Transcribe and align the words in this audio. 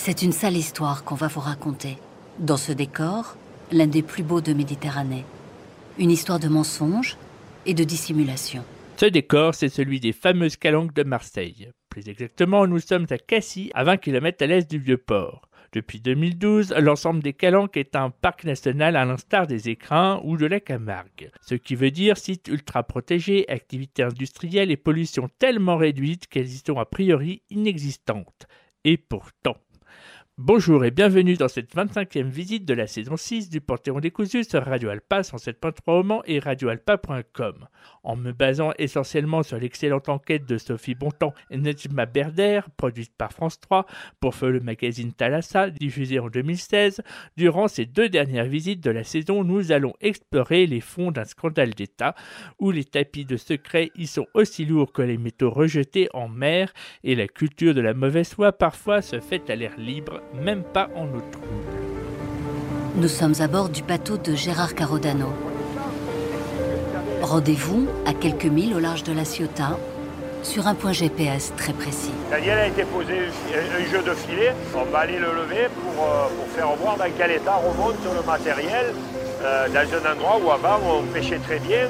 C'est 0.00 0.22
une 0.22 0.32
sale 0.32 0.56
histoire 0.56 1.02
qu'on 1.02 1.16
va 1.16 1.26
vous 1.26 1.40
raconter. 1.40 1.98
Dans 2.38 2.56
ce 2.56 2.70
décor, 2.70 3.36
l'un 3.72 3.88
des 3.88 4.02
plus 4.02 4.22
beaux 4.22 4.40
de 4.40 4.52
Méditerranée. 4.52 5.24
Une 5.98 6.12
histoire 6.12 6.38
de 6.38 6.46
mensonges 6.46 7.16
et 7.66 7.74
de 7.74 7.82
dissimulation. 7.82 8.64
Ce 8.96 9.06
décor, 9.06 9.56
c'est 9.56 9.68
celui 9.68 9.98
des 9.98 10.12
fameuses 10.12 10.56
calanques 10.56 10.94
de 10.94 11.02
Marseille. 11.02 11.70
Plus 11.88 12.08
exactement, 12.08 12.68
nous 12.68 12.78
sommes 12.78 13.06
à 13.10 13.18
Cassis, 13.18 13.70
à 13.74 13.82
20 13.82 13.96
km 13.96 14.44
à 14.44 14.46
l'est 14.46 14.70
du 14.70 14.78
Vieux-Port. 14.78 15.48
Depuis 15.72 16.00
2012, 16.00 16.74
l'ensemble 16.78 17.20
des 17.20 17.32
Calanques 17.32 17.76
est 17.76 17.96
un 17.96 18.10
parc 18.10 18.44
national 18.44 18.94
à 18.94 19.04
l'instar 19.04 19.48
des 19.48 19.68
écrins 19.68 20.20
ou 20.22 20.36
de 20.36 20.46
la 20.46 20.60
Camargue. 20.60 21.32
Ce 21.42 21.56
qui 21.56 21.74
veut 21.74 21.90
dire 21.90 22.16
site 22.16 22.46
ultra 22.46 22.84
protégé, 22.84 23.46
activités 23.50 24.04
industrielles 24.04 24.70
et 24.70 24.76
pollution 24.76 25.28
tellement 25.40 25.76
réduite 25.76 26.28
qu'elles 26.28 26.46
y 26.46 26.62
sont 26.64 26.78
a 26.78 26.86
priori 26.86 27.42
inexistantes. 27.50 28.46
Et 28.84 28.96
pourtant. 28.96 29.56
Bonjour 30.40 30.84
et 30.84 30.92
bienvenue 30.92 31.34
dans 31.34 31.48
cette 31.48 31.74
25e 31.74 32.28
visite 32.28 32.64
de 32.64 32.72
la 32.72 32.86
saison 32.86 33.16
6 33.16 33.50
du 33.50 33.60
Panthéon 33.60 33.98
décousu 33.98 34.44
sur 34.44 34.62
Radio 34.62 34.88
Alpa 34.88 35.22
107.3 35.22 35.72
au 35.88 36.02
Mans 36.04 36.22
et 36.26 36.38
radioalpa.com. 36.38 37.66
En 38.04 38.14
me 38.14 38.30
basant 38.30 38.72
essentiellement 38.78 39.42
sur 39.42 39.58
l'excellente 39.58 40.08
enquête 40.08 40.46
de 40.46 40.56
Sophie 40.56 40.94
Bontemps 40.94 41.34
et 41.50 41.56
Nejma 41.56 42.06
Berder, 42.06 42.60
produite 42.76 43.12
par 43.18 43.32
France 43.32 43.58
3 43.58 43.84
pour 44.20 44.32
le 44.42 44.60
magazine 44.60 45.12
Thalassa, 45.12 45.70
diffusé 45.70 46.20
en 46.20 46.28
2016, 46.28 47.02
durant 47.36 47.66
ces 47.66 47.86
deux 47.86 48.08
dernières 48.08 48.46
visites 48.46 48.80
de 48.80 48.92
la 48.92 49.02
saison, 49.02 49.42
nous 49.42 49.72
allons 49.72 49.94
explorer 50.00 50.66
les 50.66 50.80
fonds 50.80 51.10
d'un 51.10 51.24
scandale 51.24 51.74
d'État 51.74 52.14
où 52.60 52.70
les 52.70 52.84
tapis 52.84 53.24
de 53.24 53.36
secret 53.36 53.90
y 53.96 54.06
sont 54.06 54.28
aussi 54.34 54.64
lourds 54.64 54.92
que 54.92 55.02
les 55.02 55.18
métaux 55.18 55.50
rejetés 55.50 56.08
en 56.14 56.28
mer 56.28 56.72
et 57.02 57.16
la 57.16 57.26
culture 57.26 57.74
de 57.74 57.80
la 57.80 57.92
mauvaise 57.92 58.32
foi 58.32 58.52
parfois 58.52 59.02
se 59.02 59.18
fait 59.18 59.50
à 59.50 59.56
l'air 59.56 59.76
libre 59.76 60.22
même 60.34 60.62
pas 60.62 60.88
en 60.94 61.04
eau 61.04 61.22
trouble. 61.32 61.48
Nous 62.96 63.08
sommes 63.08 63.34
à 63.40 63.46
bord 63.46 63.68
du 63.68 63.82
bateau 63.82 64.16
de 64.16 64.34
Gérard 64.34 64.74
Carodano. 64.74 65.32
Rendez-vous 67.22 67.86
à 68.06 68.12
quelques 68.12 68.46
milles 68.46 68.74
au 68.74 68.78
large 68.78 69.02
de 69.02 69.12
la 69.12 69.24
Ciotat, 69.24 69.78
sur 70.42 70.66
un 70.66 70.74
point 70.74 70.92
GPS 70.92 71.52
très 71.56 71.72
précis. 71.72 72.12
Daniel 72.30 72.58
a 72.58 72.66
été 72.68 72.84
posé 72.84 73.14
un 73.18 73.90
jeu 73.90 74.02
de 74.02 74.14
filet. 74.14 74.52
On 74.74 74.84
va 74.90 75.00
aller 75.00 75.18
le 75.18 75.26
lever 75.26 75.68
pour, 75.74 76.04
euh, 76.04 76.28
pour 76.36 76.48
faire 76.48 76.74
voir 76.76 76.96
dans 76.96 77.10
quel 77.16 77.32
état 77.32 77.56
remonte 77.56 77.96
le 78.04 78.26
matériel 78.26 78.94
euh, 79.42 79.68
dans 79.68 80.08
un 80.08 80.12
endroit 80.12 80.38
où 80.44 80.50
avant 80.50 80.80
on 80.84 81.02
pêchait 81.12 81.38
très 81.38 81.58
bien. 81.58 81.88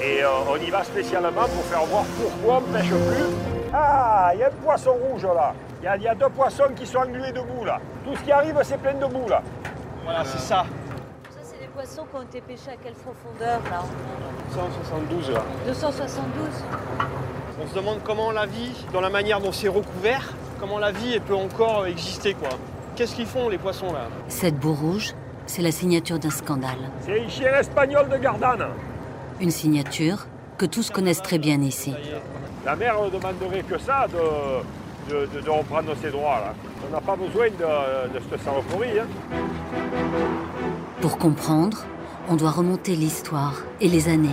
Et 0.00 0.22
euh, 0.22 0.28
on 0.48 0.56
y 0.56 0.70
va 0.70 0.84
spécialement 0.84 1.42
pour 1.42 1.64
faire 1.64 1.84
voir 1.84 2.04
pourquoi 2.04 2.58
on 2.58 2.72
ne 2.72 2.78
pêche 2.78 2.88
plus. 2.88 3.48
Ah, 3.72 4.30
il 4.34 4.40
y 4.40 4.42
a 4.42 4.46
un 4.46 4.50
poisson 4.50 4.92
rouge 4.92 5.24
là. 5.24 5.54
Il 5.82 6.02
y, 6.02 6.08
a 6.08 6.14
deux 6.14 6.28
poissons 6.28 6.64
qui 6.76 6.86
sont 6.86 6.98
englués 6.98 7.32
debout 7.32 7.64
là. 7.64 7.80
Tout 8.04 8.16
ce 8.16 8.22
qui 8.22 8.32
arrive, 8.32 8.58
c'est 8.62 8.78
plein 8.78 8.94
de 8.94 9.06
boue 9.06 9.28
là. 9.28 9.42
Voilà, 10.04 10.24
c'est 10.24 10.38
ça. 10.38 10.66
Ça, 11.30 11.40
c'est 11.42 11.58
des 11.58 11.66
poissons 11.66 12.04
qui 12.10 12.16
ont 12.16 12.22
été 12.22 12.40
pêchés 12.40 12.70
à 12.70 12.76
quelle 12.82 12.94
profondeur 12.94 13.60
là 13.70 13.82
272 14.52 15.30
là. 15.30 15.42
272 15.66 16.46
On 17.62 17.66
se 17.68 17.74
demande 17.74 18.00
comment 18.04 18.32
la 18.32 18.46
vie, 18.46 18.86
dans 18.92 19.00
la 19.00 19.10
manière 19.10 19.40
dont 19.40 19.52
c'est 19.52 19.68
recouvert, 19.68 20.32
comment 20.58 20.78
la 20.78 20.90
vie 20.90 21.18
peut 21.20 21.36
encore 21.36 21.86
exister 21.86 22.34
quoi. 22.34 22.50
Qu'est-ce 22.96 23.14
qu'ils 23.14 23.26
font 23.26 23.48
les 23.48 23.58
poissons 23.58 23.92
là? 23.92 24.08
Cette 24.28 24.58
boue 24.58 24.74
rouge, 24.74 25.14
c'est 25.46 25.62
la 25.62 25.70
signature 25.70 26.18
d'un 26.18 26.30
scandale. 26.30 26.90
C'est 27.00 27.20
un 27.20 27.28
chien 27.28 27.54
espagnol 27.54 28.08
de 28.08 28.16
Gardanne. 28.16 28.66
Une 29.40 29.50
signature 29.50 30.26
que 30.56 30.66
tous 30.66 30.90
connaissent 30.90 31.22
très 31.22 31.38
bien 31.38 31.60
ici. 31.60 31.94
La 32.64 32.74
mère 32.74 33.00
ne 33.02 33.10
demanderait 33.10 33.62
que 33.62 33.78
ça 33.78 34.06
de, 34.08 35.40
de, 35.40 35.50
reprendre 35.50 35.94
ses 36.02 36.10
droits. 36.10 36.40
Là. 36.40 36.54
On 36.86 36.92
n'a 36.92 37.00
pas 37.00 37.14
besoin 37.14 37.46
de, 37.46 38.14
de 38.14 38.20
cette 38.30 38.42
saloperie. 38.42 38.98
Hein. 38.98 39.06
Pour 41.00 41.18
comprendre, 41.18 41.84
on 42.28 42.34
doit 42.36 42.50
remonter 42.50 42.96
l'histoire 42.96 43.62
et 43.80 43.88
les 43.88 44.08
années. 44.08 44.28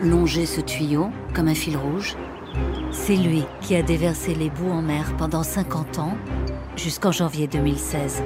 Longer 0.00 0.46
ce 0.46 0.60
tuyau 0.60 1.10
comme 1.34 1.48
un 1.48 1.54
fil 1.54 1.76
rouge, 1.76 2.16
c'est 2.92 3.16
lui 3.16 3.44
qui 3.60 3.74
a 3.74 3.82
déversé 3.82 4.34
les 4.34 4.50
boues 4.50 4.70
en 4.70 4.82
mer 4.82 5.14
pendant 5.18 5.42
50 5.42 5.98
ans, 5.98 6.16
jusqu'en 6.76 7.12
janvier 7.12 7.48
2016. 7.48 8.22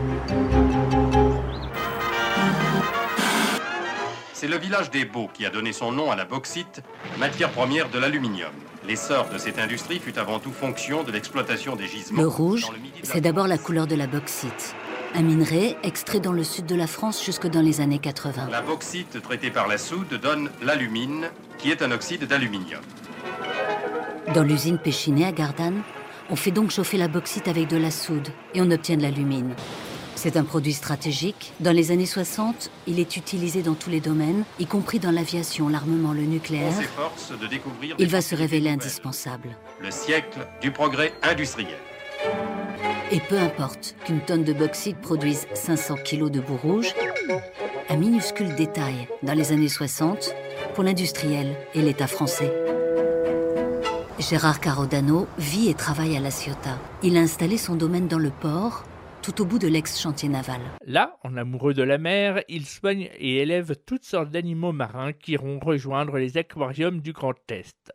C'est 4.44 4.50
le 4.50 4.58
village 4.58 4.90
des 4.90 5.06
Beaux 5.06 5.30
qui 5.32 5.46
a 5.46 5.48
donné 5.48 5.72
son 5.72 5.90
nom 5.90 6.10
à 6.10 6.16
la 6.16 6.26
bauxite, 6.26 6.82
matière 7.18 7.50
première 7.50 7.88
de 7.88 7.98
l'aluminium. 7.98 8.52
L'essor 8.86 9.30
de 9.30 9.38
cette 9.38 9.58
industrie 9.58 9.98
fut 9.98 10.18
avant 10.18 10.38
tout 10.38 10.52
fonction 10.52 11.02
de 11.02 11.10
l'exploitation 11.10 11.76
des 11.76 11.86
gisements. 11.86 12.20
Le 12.20 12.28
rouge, 12.28 12.66
c'est 13.02 13.22
d'abord 13.22 13.46
la 13.46 13.56
couleur 13.56 13.86
de 13.86 13.94
la 13.94 14.06
bauxite. 14.06 14.74
Un 15.14 15.22
minerai 15.22 15.78
extrait 15.82 16.20
dans 16.20 16.34
le 16.34 16.44
sud 16.44 16.66
de 16.66 16.74
la 16.74 16.86
France 16.86 17.24
jusque 17.24 17.46
dans 17.46 17.62
les 17.62 17.80
années 17.80 18.00
80. 18.00 18.48
La 18.50 18.60
bauxite 18.60 19.22
traitée 19.22 19.50
par 19.50 19.66
la 19.66 19.78
soude 19.78 20.20
donne 20.20 20.50
l'alumine, 20.60 21.30
qui 21.56 21.70
est 21.70 21.80
un 21.80 21.90
oxyde 21.90 22.26
d'aluminium. 22.26 22.82
Dans 24.34 24.42
l'usine 24.42 24.76
Péchinet 24.76 25.24
à 25.24 25.32
Gardanne, 25.32 25.80
on 26.28 26.36
fait 26.36 26.50
donc 26.50 26.70
chauffer 26.70 26.98
la 26.98 27.08
bauxite 27.08 27.48
avec 27.48 27.68
de 27.68 27.78
la 27.78 27.90
soude 27.90 28.28
et 28.52 28.60
on 28.60 28.70
obtient 28.70 28.98
de 28.98 29.02
l'alumine. 29.04 29.54
C'est 30.24 30.38
un 30.38 30.44
produit 30.44 30.72
stratégique. 30.72 31.52
Dans 31.60 31.70
les 31.70 31.90
années 31.90 32.06
60, 32.06 32.70
il 32.86 32.98
est 32.98 33.18
utilisé 33.18 33.60
dans 33.60 33.74
tous 33.74 33.90
les 33.90 34.00
domaines, 34.00 34.44
y 34.58 34.64
compris 34.64 34.98
dans 34.98 35.10
l'aviation, 35.10 35.68
l'armement, 35.68 36.14
le 36.14 36.22
nucléaire. 36.22 36.72
De 37.38 37.46
découvrir 37.46 37.94
il 37.98 38.08
va 38.08 38.22
se 38.22 38.34
révéler 38.34 38.70
indispensable. 38.70 39.50
Le 39.82 39.90
siècle 39.90 40.38
du 40.62 40.70
progrès 40.70 41.12
industriel. 41.22 41.76
Et 43.12 43.20
peu 43.20 43.38
importe 43.38 43.96
qu'une 44.06 44.22
tonne 44.22 44.44
de 44.44 44.54
bauxite 44.54 44.96
produise 44.96 45.46
500 45.52 45.96
kg 45.96 46.30
de 46.30 46.40
boue 46.40 46.56
rouge, 46.56 46.94
un 47.90 47.96
minuscule 47.96 48.54
détail 48.54 49.06
dans 49.22 49.34
les 49.34 49.52
années 49.52 49.68
60 49.68 50.34
pour 50.74 50.84
l'industriel 50.84 51.54
et 51.74 51.82
l'État 51.82 52.06
français. 52.06 52.50
Gérard 54.18 54.60
Carodano 54.60 55.26
vit 55.36 55.68
et 55.68 55.74
travaille 55.74 56.16
à 56.16 56.20
La 56.20 56.30
Ciotat. 56.30 56.78
Il 57.02 57.18
a 57.18 57.20
installé 57.20 57.58
son 57.58 57.74
domaine 57.74 58.08
dans 58.08 58.18
le 58.18 58.30
port 58.30 58.84
tout 59.24 59.40
au 59.40 59.46
bout 59.46 59.58
de 59.58 59.68
l'ex-chantier 59.68 60.28
naval. 60.28 60.60
Là, 60.84 61.16
en 61.24 61.38
amoureux 61.38 61.72
de 61.72 61.82
la 61.82 61.96
mer, 61.96 62.42
il 62.50 62.66
soigne 62.66 63.08
et 63.18 63.38
élève 63.38 63.74
toutes 63.86 64.04
sortes 64.04 64.28
d'animaux 64.28 64.72
marins 64.72 65.14
qui 65.14 65.32
iront 65.32 65.58
rejoindre 65.58 66.18
les 66.18 66.36
aquariums 66.36 67.00
du 67.00 67.14
Grand 67.14 67.32
Est. 67.50 67.90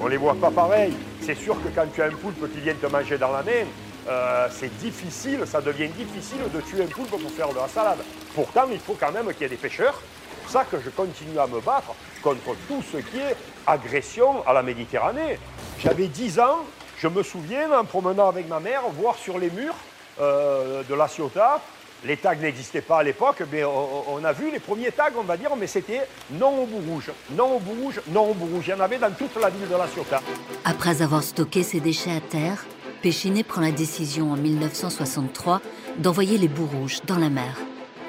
On 0.00 0.06
les 0.06 0.16
voit 0.16 0.34
pas 0.34 0.50
pareil. 0.50 0.94
C'est 1.20 1.34
sûr 1.34 1.54
que 1.62 1.68
quand 1.74 1.84
tu 1.94 2.00
as 2.00 2.06
un 2.06 2.12
poulpe 2.12 2.50
qui 2.54 2.60
vient 2.60 2.74
te 2.74 2.86
manger 2.86 3.18
dans 3.18 3.32
la 3.32 3.42
main, 3.42 3.66
euh, 4.08 4.48
c'est 4.50 4.74
difficile, 4.78 5.40
ça 5.44 5.60
devient 5.60 5.88
difficile 5.88 6.40
de 6.54 6.60
tuer 6.62 6.84
un 6.84 6.86
poulpe 6.86 7.10
pour 7.10 7.30
faire 7.32 7.50
de 7.50 7.56
la 7.56 7.68
salade. 7.68 7.98
Pourtant, 8.34 8.64
il 8.72 8.78
faut 8.78 8.96
quand 8.98 9.12
même 9.12 9.26
qu'il 9.34 9.42
y 9.42 9.44
ait 9.44 9.48
des 9.50 9.56
pêcheurs. 9.56 10.00
C'est 10.30 10.42
pour 10.42 10.50
ça 10.50 10.64
que 10.64 10.80
je 10.82 10.88
continue 10.88 11.38
à 11.38 11.46
me 11.46 11.60
battre 11.60 11.94
contre 12.22 12.56
tout 12.66 12.80
ce 12.80 12.96
qui 12.96 13.18
est 13.18 13.36
agression 13.66 14.42
à 14.46 14.54
la 14.54 14.62
Méditerranée. 14.62 15.38
J'avais 15.78 16.08
10 16.08 16.40
ans, 16.40 16.64
je 17.02 17.08
me 17.08 17.24
souviens, 17.24 17.68
en 17.72 17.84
promenant 17.84 18.28
avec 18.28 18.48
ma 18.48 18.60
mère, 18.60 18.82
voir 18.96 19.16
sur 19.16 19.36
les 19.36 19.50
murs 19.50 19.74
euh, 20.20 20.84
de 20.88 20.94
la 20.94 21.08
Ciotat, 21.08 21.60
les 22.04 22.16
tags 22.16 22.36
n'existaient 22.36 22.80
pas 22.80 22.98
à 22.98 23.02
l'époque, 23.02 23.42
mais 23.50 23.64
on, 23.64 24.24
a 24.24 24.32
vu 24.32 24.52
les 24.52 24.60
premiers 24.60 24.92
tags, 24.92 25.10
on 25.18 25.22
va 25.22 25.36
dire, 25.36 25.50
mais 25.58 25.66
c'était 25.66 26.02
non 26.30 26.62
au 26.62 26.66
bout 26.66 26.92
rouge, 26.92 27.10
non 27.36 27.56
au 27.56 27.58
bout 27.58 27.82
rouge, 27.82 28.00
non 28.08 28.30
au 28.30 28.34
bout 28.34 28.46
rouge. 28.46 28.64
Il 28.68 28.70
y 28.70 28.74
en 28.74 28.80
avait 28.80 28.98
dans 28.98 29.10
toute 29.10 29.34
la 29.40 29.50
ville 29.50 29.68
de 29.68 29.76
la 29.76 29.88
Ciotat. 29.88 30.22
Après 30.64 31.02
avoir 31.02 31.24
stocké 31.24 31.64
ses 31.64 31.80
déchets 31.80 32.16
à 32.16 32.20
terre, 32.20 32.64
Péchinet 33.02 33.42
prend 33.42 33.62
la 33.62 33.72
décision 33.72 34.30
en 34.30 34.36
1963 34.36 35.60
d'envoyer 35.98 36.38
les 36.38 36.48
bouts 36.48 36.68
rouges 36.72 37.00
dans 37.06 37.18
la 37.18 37.30
mer. 37.30 37.56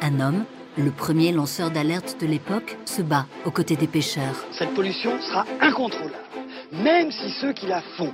Un 0.02 0.20
homme, 0.20 0.46
le 0.78 0.92
premier 0.92 1.32
lanceur 1.32 1.72
d'alerte 1.72 2.18
de 2.20 2.28
l'époque, 2.28 2.78
se 2.86 3.02
bat 3.02 3.26
aux 3.46 3.52
côtés 3.52 3.76
des 3.76 3.88
pêcheurs. 3.88 4.46
Cette 4.52 4.74
pollution 4.76 5.20
sera 5.22 5.46
incontrôlable, 5.62 6.14
même 6.74 7.12
si 7.12 7.30
ceux 7.42 7.54
qui 7.54 7.68
la 7.68 7.82
font 7.82 8.14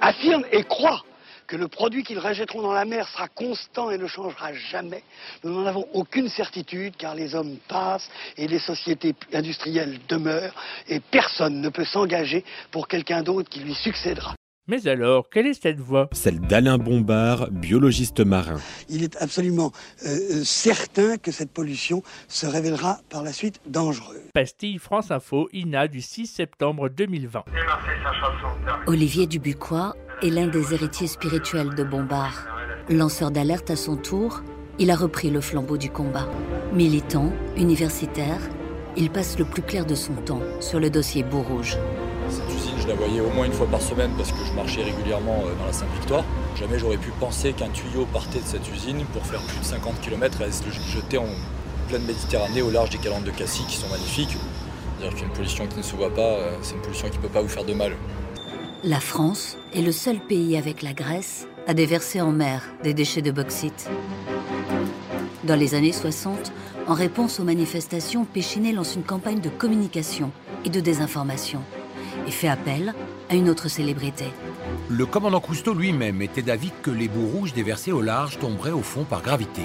affirment 0.00 0.44
et 0.52 0.64
croient 0.64 1.02
que 1.46 1.56
le 1.56 1.68
produit 1.68 2.02
qu'ils 2.02 2.18
rejetteront 2.18 2.62
dans 2.62 2.72
la 2.72 2.84
mer 2.84 3.06
sera 3.08 3.28
constant 3.28 3.90
et 3.90 3.98
ne 3.98 4.06
changera 4.06 4.54
jamais. 4.54 5.02
Nous 5.44 5.52
n'en 5.52 5.66
avons 5.66 5.86
aucune 5.92 6.28
certitude 6.28 6.94
car 6.96 7.14
les 7.14 7.34
hommes 7.34 7.58
passent 7.68 8.08
et 8.36 8.48
les 8.48 8.58
sociétés 8.58 9.14
industrielles 9.32 9.98
demeurent 10.08 10.54
et 10.88 11.00
personne 11.00 11.60
ne 11.60 11.68
peut 11.68 11.84
s'engager 11.84 12.44
pour 12.70 12.88
quelqu'un 12.88 13.22
d'autre 13.22 13.50
qui 13.50 13.60
lui 13.60 13.74
succédera. 13.74 14.34
Mais 14.68 14.86
alors, 14.86 15.28
quelle 15.28 15.48
est 15.48 15.60
cette 15.60 15.80
voix? 15.80 16.08
Celle 16.12 16.38
d'Alain 16.38 16.78
Bombard, 16.78 17.50
biologiste 17.50 18.20
marin. 18.20 18.60
Il 18.88 19.02
est 19.02 19.20
absolument 19.20 19.72
euh, 20.06 20.08
euh, 20.08 20.44
certain 20.44 21.16
que 21.16 21.32
cette 21.32 21.50
pollution 21.50 22.04
se 22.28 22.46
révélera 22.46 23.00
par 23.10 23.24
la 23.24 23.32
suite 23.32 23.60
dangereuse. 23.66 24.20
Pastille 24.32 24.78
France 24.78 25.10
Info, 25.10 25.48
INA 25.52 25.88
du 25.88 26.00
6 26.00 26.28
septembre 26.28 26.88
2020. 26.88 27.42
Olivier 28.86 29.26
Dubuquois 29.26 29.96
est 30.22 30.30
l'un 30.30 30.46
des 30.46 30.72
héritiers 30.72 31.08
spirituels 31.08 31.74
de 31.74 31.82
Bombard. 31.82 32.46
Lanceur 32.88 33.32
d'alerte 33.32 33.68
à 33.68 33.76
son 33.76 33.96
tour, 33.96 34.44
il 34.78 34.92
a 34.92 34.96
repris 34.96 35.30
le 35.30 35.40
flambeau 35.40 35.76
du 35.76 35.90
combat. 35.90 36.28
Militant, 36.72 37.32
universitaire, 37.56 38.38
il 38.96 39.10
passe 39.10 39.40
le 39.40 39.44
plus 39.44 39.62
clair 39.62 39.86
de 39.86 39.96
son 39.96 40.14
temps 40.14 40.42
sur 40.60 40.78
le 40.78 40.88
dossier 40.88 41.24
Beau 41.24 41.42
Rouge. 41.42 41.76
Cette 41.76 41.80
usine, 41.80 42.11
je 42.82 42.88
la 42.88 42.94
voyais 42.94 43.20
au 43.20 43.30
moins 43.30 43.46
une 43.46 43.52
fois 43.52 43.66
par 43.66 43.80
semaine 43.80 44.10
parce 44.16 44.32
que 44.32 44.44
je 44.44 44.52
marchais 44.54 44.82
régulièrement 44.82 45.44
dans 45.58 45.66
la 45.66 45.72
Sainte-Victoire. 45.72 46.24
Jamais 46.58 46.80
j'aurais 46.80 46.96
pu 46.96 47.10
penser 47.20 47.52
qu'un 47.52 47.68
tuyau 47.68 48.06
partait 48.12 48.40
de 48.40 48.44
cette 48.44 48.68
usine 48.74 49.04
pour 49.12 49.24
faire 49.24 49.40
plus 49.40 49.58
de 49.60 49.64
50 49.64 50.00
km 50.00 50.42
et 50.42 50.50
se 50.50 50.64
jeter 50.90 51.18
en 51.18 51.28
pleine 51.88 52.04
Méditerranée 52.04 52.60
au 52.60 52.70
large 52.70 52.90
des 52.90 52.98
calanques 52.98 53.24
de 53.24 53.30
Cassis 53.30 53.64
qui 53.68 53.76
sont 53.76 53.88
magnifiques. 53.88 54.36
C'est-à-dire 54.98 55.16
qu'une 55.16 55.30
pollution 55.30 55.66
qui 55.68 55.76
ne 55.76 55.82
se 55.82 55.94
voit 55.94 56.12
pas, 56.12 56.38
c'est 56.62 56.74
une 56.74 56.80
pollution 56.80 57.08
qui 57.08 57.18
ne 57.18 57.22
peut 57.22 57.28
pas 57.28 57.42
vous 57.42 57.48
faire 57.48 57.64
de 57.64 57.74
mal. 57.74 57.92
La 58.82 58.98
France 58.98 59.56
est 59.74 59.82
le 59.82 59.92
seul 59.92 60.18
pays 60.18 60.56
avec 60.56 60.82
la 60.82 60.92
Grèce 60.92 61.46
à 61.68 61.74
déverser 61.74 62.20
en 62.20 62.32
mer 62.32 62.62
des 62.82 62.94
déchets 62.94 63.22
de 63.22 63.30
bauxite. 63.30 63.88
Dans 65.44 65.56
les 65.56 65.76
années 65.76 65.92
60, 65.92 66.52
en 66.88 66.94
réponse 66.94 67.38
aux 67.38 67.44
manifestations, 67.44 68.24
Péchinet 68.24 68.72
lance 68.72 68.96
une 68.96 69.04
campagne 69.04 69.40
de 69.40 69.50
communication 69.50 70.32
et 70.64 70.68
de 70.68 70.80
désinformation 70.80 71.60
et 72.32 72.34
fait 72.34 72.48
appel 72.48 72.94
à 73.28 73.34
une 73.34 73.50
autre 73.50 73.68
célébrité. 73.68 74.24
Le 74.88 75.04
commandant 75.04 75.40
Cousteau 75.40 75.74
lui-même 75.74 76.22
était 76.22 76.42
d'avis 76.42 76.72
que 76.82 76.90
les 76.90 77.08
bouts 77.08 77.26
rouges 77.26 77.52
déversés 77.52 77.92
au 77.92 78.00
large 78.00 78.38
tomberaient 78.38 78.72
au 78.72 78.82
fond 78.82 79.04
par 79.04 79.22
gravité. 79.22 79.62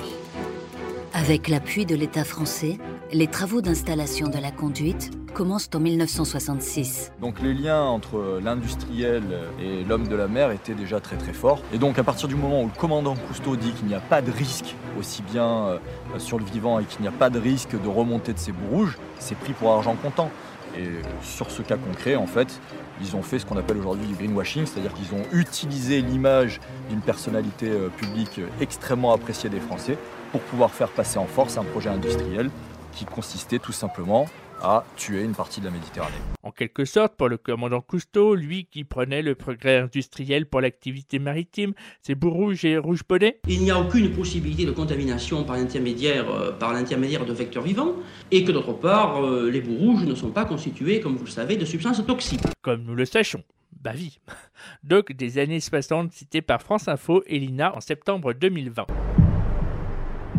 Avec 1.13 1.47
l'appui 1.47 1.85
de 1.85 1.95
l'État 1.95 2.25
français, 2.25 2.77
les 3.13 3.27
travaux 3.27 3.61
d'installation 3.61 4.27
de 4.27 4.37
la 4.37 4.51
conduite 4.51 5.11
commencent 5.33 5.69
en 5.73 5.79
1966. 5.79 7.13
Donc 7.21 7.39
les 7.41 7.53
liens 7.53 7.83
entre 7.83 8.39
l'industriel 8.43 9.23
et 9.61 9.83
l'homme 9.83 10.07
de 10.07 10.15
la 10.15 10.27
mer 10.27 10.51
étaient 10.51 10.73
déjà 10.73 10.99
très 10.99 11.15
très 11.15 11.33
forts. 11.33 11.61
Et 11.73 11.77
donc 11.77 11.97
à 11.99 12.03
partir 12.03 12.27
du 12.27 12.35
moment 12.35 12.63
où 12.63 12.65
le 12.65 12.79
commandant 12.79 13.15
Cousteau 13.15 13.55
dit 13.55 13.71
qu'il 13.71 13.87
n'y 13.87 13.95
a 13.95 13.99
pas 13.99 14.21
de 14.21 14.31
risque, 14.31 14.75
aussi 14.99 15.21
bien 15.21 15.47
euh, 15.47 15.79
sur 16.17 16.37
le 16.37 16.45
vivant 16.45 16.79
et 16.79 16.85
qu'il 16.85 17.01
n'y 17.01 17.07
a 17.07 17.11
pas 17.11 17.29
de 17.29 17.39
risque 17.39 17.79
de 17.81 17.87
remontée 17.87 18.33
de 18.33 18.39
ces 18.39 18.51
bouts 18.51 18.67
rouges, 18.69 18.97
c'est 19.19 19.37
pris 19.37 19.53
pour 19.53 19.71
argent 19.71 19.95
comptant. 19.95 20.31
Et 20.75 20.87
sur 21.23 21.51
ce 21.51 21.61
cas 21.61 21.77
concret, 21.77 22.15
en 22.15 22.27
fait, 22.27 22.59
ils 23.01 23.15
ont 23.15 23.21
fait 23.21 23.39
ce 23.39 23.45
qu'on 23.45 23.57
appelle 23.57 23.77
aujourd'hui 23.77 24.07
du 24.07 24.15
greenwashing, 24.15 24.65
c'est-à-dire 24.65 24.93
qu'ils 24.93 25.13
ont 25.13 25.23
utilisé 25.31 26.01
l'image 26.01 26.59
d'une 26.89 27.01
personnalité 27.01 27.69
euh, 27.69 27.89
publique 27.89 28.41
extrêmement 28.59 29.13
appréciée 29.13 29.49
des 29.49 29.59
Français 29.59 29.97
pour 30.31 30.41
pouvoir 30.41 30.71
faire 30.71 30.89
passer 30.89 31.17
en 31.19 31.25
force 31.25 31.57
un 31.57 31.63
projet 31.63 31.89
industriel 31.89 32.49
qui 32.91 33.05
consistait 33.05 33.59
tout 33.59 33.71
simplement 33.71 34.27
à 34.61 34.83
tuer 34.95 35.23
une 35.23 35.33
partie 35.33 35.59
de 35.59 35.65
la 35.65 35.71
Méditerranée. 35.71 36.15
En 36.43 36.51
quelque 36.51 36.85
sorte, 36.85 37.15
pour 37.15 37.29
le 37.29 37.37
commandant 37.37 37.81
Cousteau, 37.81 38.35
lui 38.35 38.65
qui 38.65 38.83
prenait 38.83 39.21
le 39.21 39.35
progrès 39.35 39.77
industriel 39.77 40.45
pour 40.45 40.61
l'activité 40.61 41.19
maritime, 41.19 41.73
c'est 42.01 42.15
beau 42.15 42.31
rouge 42.31 42.65
et 42.65 42.77
rouge 42.77 43.01
bonnet 43.07 43.39
Il 43.47 43.61
n'y 43.61 43.71
a 43.71 43.79
aucune 43.79 44.11
possibilité 44.11 44.65
de 44.65 44.71
contamination 44.71 45.43
par 45.43 45.57
l'intermédiaire, 45.57 46.29
euh, 46.29 46.51
par 46.51 46.73
l'intermédiaire 46.73 47.25
de 47.25 47.33
vecteurs 47.33 47.63
vivants, 47.63 47.95
et 48.31 48.43
que 48.43 48.51
d'autre 48.51 48.73
part, 48.73 49.23
euh, 49.23 49.49
les 49.49 49.61
bouts 49.61 49.77
rouges 49.77 50.05
ne 50.05 50.15
sont 50.15 50.31
pas 50.31 50.45
constitués, 50.45 50.99
comme 50.99 51.15
vous 51.15 51.25
le 51.25 51.31
savez, 51.31 51.57
de 51.57 51.65
substances 51.65 52.05
toxiques. 52.05 52.41
Comme 52.61 52.83
nous 52.83 52.95
le 52.95 53.05
sachons. 53.05 53.43
Bah 53.81 53.91
vie. 53.91 54.19
Doc 54.83 55.11
des 55.11 55.37
années 55.37 55.59
60 55.59 56.11
cité 56.11 56.41
par 56.41 56.61
France 56.61 56.87
Info 56.87 57.23
et 57.27 57.39
l'INA 57.39 57.75
en 57.75 57.81
septembre 57.81 58.33
2020. 58.33 58.87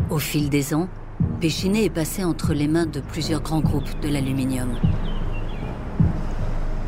Au 0.09 0.17
fil 0.17 0.49
des 0.49 0.73
ans, 0.73 0.89
Péchinet 1.39 1.85
est 1.85 1.89
passé 1.89 2.25
entre 2.25 2.53
les 2.53 2.67
mains 2.67 2.85
de 2.85 2.99
plusieurs 2.99 3.41
grands 3.41 3.61
groupes 3.61 3.97
de 4.01 4.09
l'aluminium. 4.09 4.75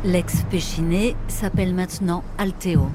L'ex-Péchinet 0.04 1.16
s'appelle 1.26 1.74
maintenant 1.74 2.22
Alteo. 2.36 2.88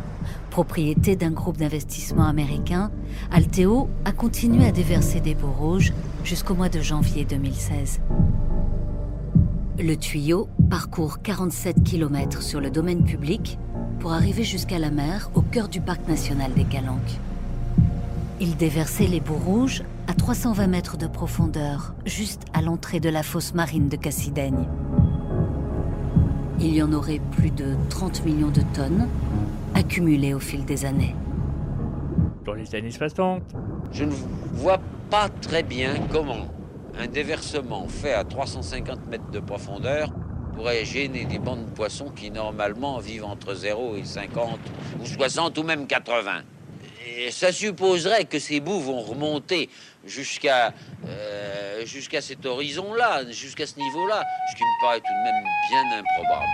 Propriété 0.51 1.15
d'un 1.15 1.31
groupe 1.31 1.57
d'investissement 1.57 2.25
américain, 2.27 2.92
Alteo 3.31 3.89
a 4.06 4.12
continué 4.12 4.68
à 4.68 4.71
déverser 4.71 5.19
des 5.19 5.33
bouts 5.33 5.51
rouges 5.51 5.94
jusqu'au 6.24 6.54
mois 6.54 6.69
de 6.69 6.80
janvier 6.80 7.25
2016. 7.25 8.01
Le 9.80 9.95
tuyau 9.95 10.50
parcourt 10.69 11.24
47 11.24 11.83
km 11.83 12.44
sur 12.44 12.62
le 12.62 12.69
domaine 12.69 13.03
public 13.03 13.57
pour 14.00 14.13
arriver 14.13 14.44
jusqu'à 14.44 14.77
la 14.77 14.92
mer 14.92 15.31
au 15.33 15.42
cœur 15.42 15.69
du 15.69 15.81
parc 15.81 16.07
national 16.07 16.53
des 16.53 16.65
Calanques. 16.65 17.18
Il 18.39 18.57
déversait 18.57 19.07
les 19.07 19.21
bouts 19.21 19.42
rouges 19.44 19.81
à 20.07 20.13
320 20.13 20.68
mètres 20.68 20.98
de 20.98 21.06
profondeur, 21.06 21.94
juste 22.06 22.44
à 22.54 22.62
l'entrée 22.62 23.00
de 23.00 23.09
la 23.09 23.24
fosse 23.24 23.54
marine 23.54 23.89
de 23.89 23.98
Cassidaigne. 23.98 24.68
Il 26.59 26.74
y 26.74 26.81
en 26.81 26.94
aurait 26.94 27.21
plus 27.36 27.51
de 27.51 27.75
30 27.89 28.25
millions 28.25 28.50
de 28.50 28.62
tonnes 28.74 29.07
accumulées 29.75 30.33
au 30.33 30.39
fil 30.39 30.63
des 30.65 30.86
années. 30.86 31.13
Dans 32.45 32.54
les 32.54 32.74
années 32.74 32.92
60, 32.92 33.44
je 33.92 34.06
ne 34.06 34.13
vois 34.54 34.80
pas 35.09 35.27
très 35.30 35.63
bien 35.63 35.95
comment 36.10 36.48
un 36.98 37.07
déversement 37.07 37.88
fait 37.88 38.13
à 38.13 38.24
350 38.24 39.07
mètres 39.07 39.30
de 39.31 39.39
profondeur 39.39 40.12
pourrait 40.56 40.86
gêner 40.86 41.25
des 41.25 41.38
bandes 41.38 41.65
de 41.65 41.71
poissons 41.71 42.10
qui 42.15 42.31
normalement 42.31 42.98
vivent 43.00 43.25
entre 43.25 43.53
0 43.53 43.98
et 43.98 44.06
50 44.06 44.57
ou 45.01 45.06
60 45.06 45.57
ou 45.57 45.63
même 45.63 45.86
80 45.86 46.42
ça 47.31 47.51
supposerait 47.51 48.25
que 48.25 48.39
ces 48.39 48.60
bouts 48.60 48.80
vont 48.80 49.01
remonter 49.01 49.69
jusqu'à 50.07 50.74
euh, 51.06 51.86
jusqu'à 51.86 52.21
cet 52.21 52.45
horizon-là, 52.45 53.30
jusqu'à 53.30 53.65
ce 53.65 53.77
niveau-là, 53.77 54.24
ce 54.50 54.56
qui 54.56 54.63
me 54.63 54.81
paraît 54.81 55.00
tout 55.00 55.13
de 55.13 55.24
même 55.24 55.44
bien 55.69 55.83
improbable. 56.00 56.48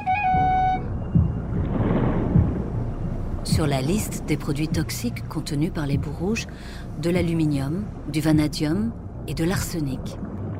Sur 3.43 3.67
la 3.67 3.81
liste 3.81 4.25
des 4.25 4.37
produits 4.37 4.69
toxiques 4.69 5.27
contenus 5.27 5.71
par 5.73 5.85
les 5.85 5.97
bouts 5.97 6.13
rouges, 6.13 6.47
de 6.99 7.09
l'aluminium, 7.09 7.85
du 8.07 8.21
vanadium 8.21 8.93
et 9.27 9.33
de 9.33 9.43
l'arsenic. 9.43 9.99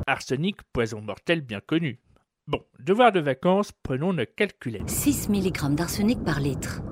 Arsenic, 0.06 0.56
poison 0.72 1.00
mortel 1.00 1.40
bien 1.40 1.60
connu. 1.60 1.98
Bon, 2.46 2.60
devoir 2.78 3.10
de 3.10 3.20
vacances, 3.20 3.70
prenons 3.82 4.12
le 4.12 4.26
calculette. 4.26 4.90
6 4.90 5.30
mg 5.30 5.74
d'arsenic 5.74 6.22
par 6.22 6.40
litre 6.40 6.82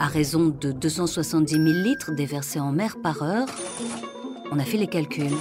à 0.00 0.06
raison 0.06 0.48
de 0.48 0.72
270 0.72 1.52
000 1.52 1.64
litres 1.66 2.12
déversés 2.12 2.58
en 2.58 2.72
mer 2.72 2.96
par 3.02 3.22
heure, 3.22 3.46
on 4.50 4.58
a 4.58 4.64
fait 4.64 4.78
les 4.78 4.86
calculs. 4.86 5.36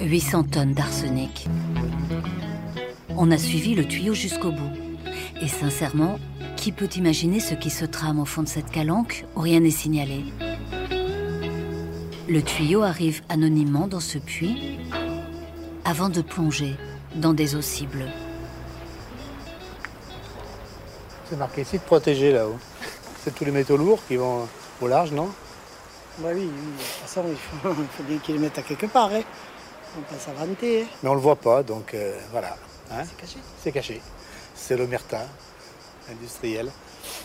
800 0.00 0.44
tonnes 0.44 0.72
d'arsenic. 0.72 1.48
On 3.16 3.30
a 3.30 3.38
suivi 3.38 3.74
le 3.74 3.84
tuyau 3.86 4.14
jusqu'au 4.14 4.50
bout. 4.50 4.70
Et 5.40 5.48
sincèrement, 5.48 6.18
qui 6.56 6.72
peut 6.72 6.88
imaginer 6.96 7.40
ce 7.40 7.54
qui 7.54 7.70
se 7.70 7.84
trame 7.84 8.18
au 8.18 8.24
fond 8.24 8.42
de 8.42 8.48
cette 8.48 8.70
calanque 8.70 9.26
où 9.36 9.40
rien 9.40 9.60
n'est 9.60 9.70
signalé? 9.70 10.24
Le 12.28 12.42
tuyau 12.42 12.82
arrive 12.82 13.22
anonymement 13.28 13.86
dans 13.86 14.00
ce 14.00 14.18
puits 14.18 14.78
avant 15.84 16.08
de 16.08 16.20
plonger 16.22 16.74
dans 17.14 17.34
des 17.34 17.54
eaux 17.54 17.62
si 17.62 17.86
bleues. 17.86 18.10
C'est 21.28 21.36
marqué 21.36 21.64
site 21.64 21.82
protégé 21.82 22.30
là-haut. 22.30 22.56
C'est 23.24 23.34
tous 23.34 23.44
les 23.44 23.50
métaux 23.50 23.76
lourds 23.76 23.98
qui 24.06 24.16
vont 24.16 24.46
au 24.80 24.86
large, 24.86 25.10
non? 25.10 25.28
Bah 26.18 26.28
oui, 26.32 26.44
de 26.44 26.50
toute 26.50 26.86
façon, 27.02 27.24
il 27.28 27.36
faut, 27.36 28.02
bien 28.04 28.18
qu'ils 28.18 28.36
les 28.36 28.40
mettent 28.40 28.58
à 28.58 28.62
quelque 28.62 28.86
part. 28.86 29.10
Hein. 29.12 29.22
On 29.98 30.02
peut 30.02 30.20
s'inventer. 30.20 30.82
Hein. 30.82 30.86
Mais 31.02 31.08
on 31.08 31.12
ne 31.12 31.18
le 31.18 31.22
voit 31.22 31.36
pas, 31.36 31.62
donc 31.62 31.94
euh, 31.94 32.16
voilà. 32.30 32.56
Hein. 32.92 33.02
c'est 33.04 33.16
caché 33.16 33.38
C'est 33.62 33.72
caché. 33.72 34.00
C'est 34.54 34.76
l'omerta 34.76 35.22
industriel. 36.10 36.70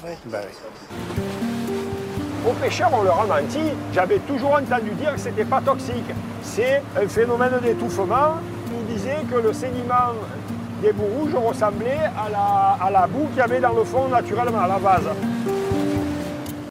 Ouais. 0.04 0.18
Bah 0.26 0.40
oui. 0.44 1.22
Aux 2.50 2.54
pêcheurs, 2.54 2.90
on 2.92 3.04
leur 3.04 3.20
a 3.20 3.26
menti. 3.26 3.60
J'avais 3.94 4.18
toujours 4.20 4.56
entendu 4.56 4.90
dire 4.92 5.14
que 5.14 5.20
ce 5.22 5.30
n'était 5.30 5.46
pas 5.46 5.62
toxique. 5.62 6.10
C'est 6.42 6.82
un 7.00 7.08
phénomène 7.08 7.60
d'étouffement 7.62 8.38
qui 8.66 8.94
disait 8.94 9.20
que 9.30 9.36
le 9.36 9.54
sédiment 9.54 10.16
des 10.82 10.92
bouts 10.94 11.06
rouges 11.06 11.36
ressemblait 11.36 12.10
à 12.18 12.30
la, 12.30 12.78
à 12.86 12.92
la 12.92 13.08
boue 13.08 13.28
qu'il 13.28 13.38
y 13.38 13.42
avait 13.42 13.60
dans 13.60 13.74
le 13.74 13.84
fond 13.84 14.08
naturellement, 14.08 14.60
à 14.62 14.68
la 14.68 14.78
vase. 14.78 15.08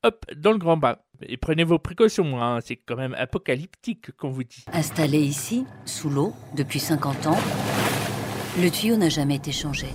Hop, 0.02 0.24
dans 0.36 0.52
le 0.52 0.58
grand 0.58 0.76
bain. 0.76 0.96
Et 1.22 1.36
prenez 1.36 1.64
vos 1.64 1.78
précautions, 1.78 2.42
hein, 2.42 2.58
c'est 2.64 2.76
quand 2.76 2.96
même 2.96 3.14
apocalyptique 3.14 4.16
qu'on 4.16 4.30
vous 4.30 4.44
dit. 4.44 4.64
Installé 4.72 5.18
ici, 5.18 5.66
sous 5.84 6.08
l'eau, 6.08 6.32
depuis 6.56 6.80
50 6.80 7.26
ans, 7.26 7.38
le 8.60 8.70
tuyau 8.70 8.96
n'a 8.96 9.10
jamais 9.10 9.36
été 9.36 9.52
changé. 9.52 9.86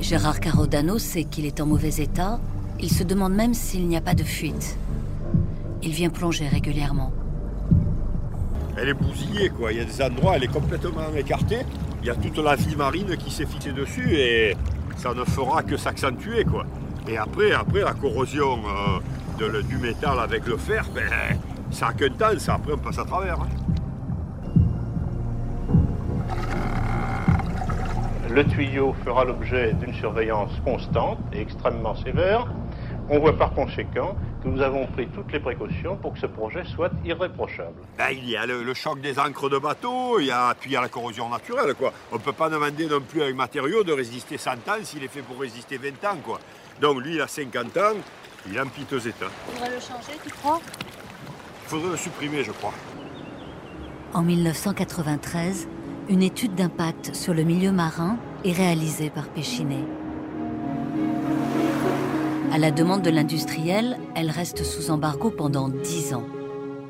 Gérard 0.00 0.40
Carodano 0.40 0.98
sait 0.98 1.24
qu'il 1.24 1.44
est 1.44 1.60
en 1.60 1.66
mauvais 1.66 1.96
état. 1.98 2.40
Il 2.80 2.90
se 2.90 3.02
demande 3.02 3.34
même 3.34 3.52
s'il 3.52 3.88
n'y 3.88 3.96
a 3.96 4.00
pas 4.00 4.14
de 4.14 4.22
fuite. 4.22 4.78
Il 5.82 5.90
vient 5.90 6.10
plonger 6.10 6.46
régulièrement. 6.46 7.12
Elle 8.80 8.90
est 8.90 8.94
bousillée, 8.94 9.50
quoi. 9.50 9.72
Il 9.72 9.78
y 9.78 9.80
a 9.80 9.84
des 9.84 10.02
endroits, 10.02 10.36
elle 10.36 10.44
est 10.44 10.52
complètement 10.52 11.12
écartée. 11.16 11.60
Il 12.00 12.06
y 12.06 12.10
a 12.10 12.14
toute 12.14 12.38
la 12.38 12.54
vie 12.54 12.76
marine 12.76 13.16
qui 13.16 13.30
s'est 13.30 13.46
fixée 13.46 13.72
dessus 13.72 14.14
et 14.14 14.56
ça 14.96 15.14
ne 15.14 15.24
fera 15.24 15.62
que 15.62 15.76
s'accentuer, 15.76 16.44
quoi. 16.44 16.64
Et 17.08 17.16
après, 17.16 17.52
après 17.52 17.80
la 17.80 17.94
corrosion 17.94 18.58
euh, 19.40 19.62
du 19.62 19.78
métal 19.78 20.20
avec 20.20 20.46
le 20.46 20.56
fer, 20.56 20.84
ben, 20.94 21.02
ça 21.70 21.88
a 21.88 21.92
qu'un 21.92 22.10
temps, 22.10 22.38
ça 22.38 22.54
après 22.54 22.72
on 22.72 22.78
passe 22.78 22.98
à 22.98 23.04
travers. 23.04 23.40
Hein. 23.40 23.48
Le 28.30 28.44
tuyau 28.44 28.94
fera 29.04 29.24
l'objet 29.24 29.72
d'une 29.72 29.94
surveillance 29.94 30.52
constante 30.64 31.18
et 31.32 31.40
extrêmement 31.40 31.96
sévère. 31.96 32.46
On 33.08 33.18
voit 33.18 33.36
par 33.36 33.54
conséquent 33.54 34.14
que 34.14 34.27
Nous 34.48 34.62
avons 34.62 34.86
pris 34.86 35.06
toutes 35.08 35.30
les 35.30 35.40
précautions 35.40 35.96
pour 35.96 36.14
que 36.14 36.20
ce 36.20 36.26
projet 36.26 36.64
soit 36.64 36.90
irréprochable. 37.04 37.74
Ben, 37.98 38.08
il 38.12 38.30
y 38.30 38.34
a 38.36 38.46
le, 38.46 38.62
le 38.62 38.74
choc 38.74 38.98
des 38.98 39.18
encres 39.18 39.50
de 39.50 39.58
bateau, 39.58 40.18
il 40.20 40.26
y 40.26 40.30
a, 40.30 40.54
puis 40.58 40.70
il 40.70 40.72
y 40.72 40.76
a 40.76 40.80
la 40.80 40.88
corrosion 40.88 41.28
naturelle. 41.28 41.74
Quoi. 41.74 41.92
On 42.10 42.14
ne 42.14 42.20
peut 42.20 42.32
pas 42.32 42.48
demander 42.48 42.86
non 42.86 43.00
plus 43.02 43.22
à 43.22 43.26
un 43.26 43.34
matériau 43.34 43.84
de 43.84 43.92
résister 43.92 44.38
100 44.38 44.50
ans 44.52 44.82
s'il 44.82 45.04
est 45.04 45.08
fait 45.08 45.20
pour 45.20 45.38
résister 45.38 45.76
20 45.76 45.88
ans. 46.08 46.16
Quoi. 46.24 46.40
Donc 46.80 47.02
lui, 47.02 47.16
il 47.16 47.20
a 47.20 47.28
50 47.28 47.76
ans, 47.76 47.92
il 48.48 48.56
est 48.56 48.60
en 48.60 48.68
piteux 48.68 49.06
état. 49.06 49.26
On 49.54 49.60
va 49.60 49.68
le 49.68 49.80
changer, 49.80 50.18
tu 50.24 50.30
crois? 50.30 50.60
Il 51.64 51.68
faudrait 51.68 51.90
le 51.90 51.96
supprimer, 51.98 52.42
je 52.42 52.52
crois. 52.52 52.72
En 54.14 54.22
1993, 54.22 55.68
une 56.08 56.22
étude 56.22 56.54
d'impact 56.54 57.14
sur 57.14 57.34
le 57.34 57.42
milieu 57.42 57.70
marin 57.70 58.16
est 58.46 58.52
réalisée 58.52 59.10
par 59.10 59.28
Péchinet. 59.28 59.84
À 62.50 62.56
la 62.56 62.70
demande 62.70 63.02
de 63.02 63.10
l'industriel, 63.10 63.98
elle 64.14 64.30
reste 64.30 64.64
sous 64.64 64.90
embargo 64.90 65.30
pendant 65.30 65.68
10 65.68 66.14
ans. 66.14 66.26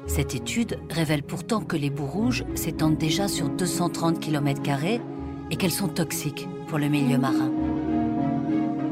Cette 0.06 0.36
étude 0.36 0.78
révèle 0.88 1.24
pourtant 1.24 1.60
que 1.60 1.76
les 1.76 1.90
boues 1.90 2.06
rouges 2.06 2.44
s'étendent 2.54 2.96
déjà 2.96 3.26
sur 3.26 3.48
230 3.48 4.20
km 4.20 4.62
et 5.50 5.56
qu'elles 5.56 5.72
sont 5.72 5.88
toxiques 5.88 6.46
pour 6.68 6.78
le 6.78 6.88
milieu 6.88 7.18
marin. 7.18 7.50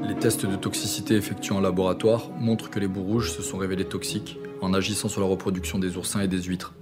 Les 0.08 0.16
tests 0.16 0.44
de 0.44 0.56
toxicité 0.56 1.14
effectués 1.14 1.54
en 1.54 1.60
laboratoire 1.60 2.30
montrent 2.40 2.68
que 2.68 2.80
les 2.80 2.88
boues 2.88 3.04
rouges 3.04 3.30
se 3.30 3.42
sont 3.42 3.58
révélées 3.58 3.84
toxiques 3.84 4.36
en 4.60 4.74
agissant 4.74 5.08
sur 5.08 5.20
la 5.20 5.28
reproduction 5.28 5.78
des 5.78 5.96
oursins 5.96 6.20
et 6.20 6.28
des 6.28 6.42
huîtres. 6.42 6.74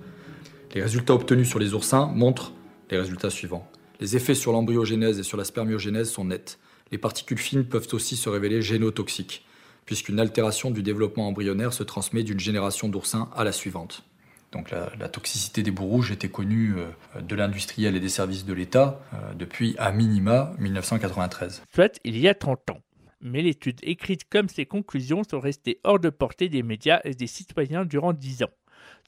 Les 0.75 0.83
résultats 0.83 1.15
obtenus 1.15 1.49
sur 1.49 1.59
les 1.59 1.75
oursins 1.75 2.07
montrent 2.07 2.53
les 2.91 2.99
résultats 2.99 3.31
suivants. 3.31 3.69
Les 4.01 4.17
effets 4.17 4.35
sur 4.35 4.53
l'embryogénèse 4.53 5.19
et 5.19 5.23
sur 5.23 5.37
la 5.37 5.45
spermiogénèse 5.45 6.11
sont 6.11 6.25
nets. 6.25 6.59
Les 6.91 6.99
particules 6.99 7.39
fines 7.39 7.65
peuvent 7.65 7.89
aussi 7.93 8.17
se 8.17 8.29
révéler 8.29 8.63
génotoxiques, 8.63 9.45
puisqu'une 9.87 10.21
altération 10.21 10.71
du 10.71 10.83
développement 10.83 11.29
embryonnaire 11.29 11.73
se 11.73 11.83
transmet 11.83 12.23
d'une 12.23 12.41
génération 12.41 12.89
d'oursins 12.89 13.31
à 13.37 13.45
la 13.45 13.53
suivante. 13.53 14.05
Donc 14.53 14.71
la, 14.71 14.93
la, 14.99 15.09
toxicité 15.09 15.65
des 15.65 15.73
boues 15.73 15.87
rouges 15.87 16.13
était 16.13 16.29
connue 16.29 16.75
euh, 16.77 17.21
de 17.21 17.35
l'industriel 17.35 17.97
et 17.97 18.01
des 18.01 18.09
services 18.09 18.45
de 18.45 18.53
l'État 18.53 19.01
euh, 19.13 19.35
depuis 19.35 19.75
à 19.79 19.91
minima 19.91 20.53
1993. 20.61 21.63
Soit 21.75 21.99
il 22.05 22.19
y 22.19 22.29
a 22.29 22.35
30 22.35 22.71
ans. 22.71 22.81
Mais 23.21 23.43
l'étude 23.43 23.81
écrite 23.83 24.29
comme 24.29 24.49
ses 24.49 24.67
conclusions 24.67 25.23
sont 25.29 25.41
restées 25.41 25.81
hors 25.83 25.99
de 25.99 26.11
portée 26.11 26.49
des 26.49 26.63
médias 26.63 27.01
et 27.05 27.15
des 27.15 27.27
citoyens 27.27 27.85
durant 27.85 28.13
10 28.13 28.45
ans. 28.45 28.53